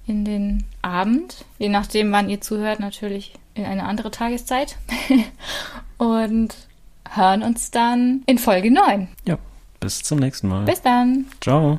in 0.07 0.25
den 0.25 0.65
Abend, 0.83 1.45
je 1.59 1.69
nachdem, 1.69 2.11
wann 2.13 2.29
ihr 2.29 2.41
zuhört, 2.41 2.81
natürlich 2.81 3.35
in 3.55 3.65
eine 3.65 3.85
andere 3.85 4.11
Tageszeit. 4.11 4.77
Und 5.99 6.55
hören 7.09 7.43
uns 7.43 7.71
dann 7.71 8.23
in 8.27 8.39
Folge 8.39 8.73
9. 8.73 9.09
Ja, 9.27 9.39
bis 9.79 10.03
zum 10.03 10.19
nächsten 10.19 10.49
Mal. 10.49 10.65
Bis 10.65 10.83
dann. 10.83 11.27
Ciao. 11.41 11.79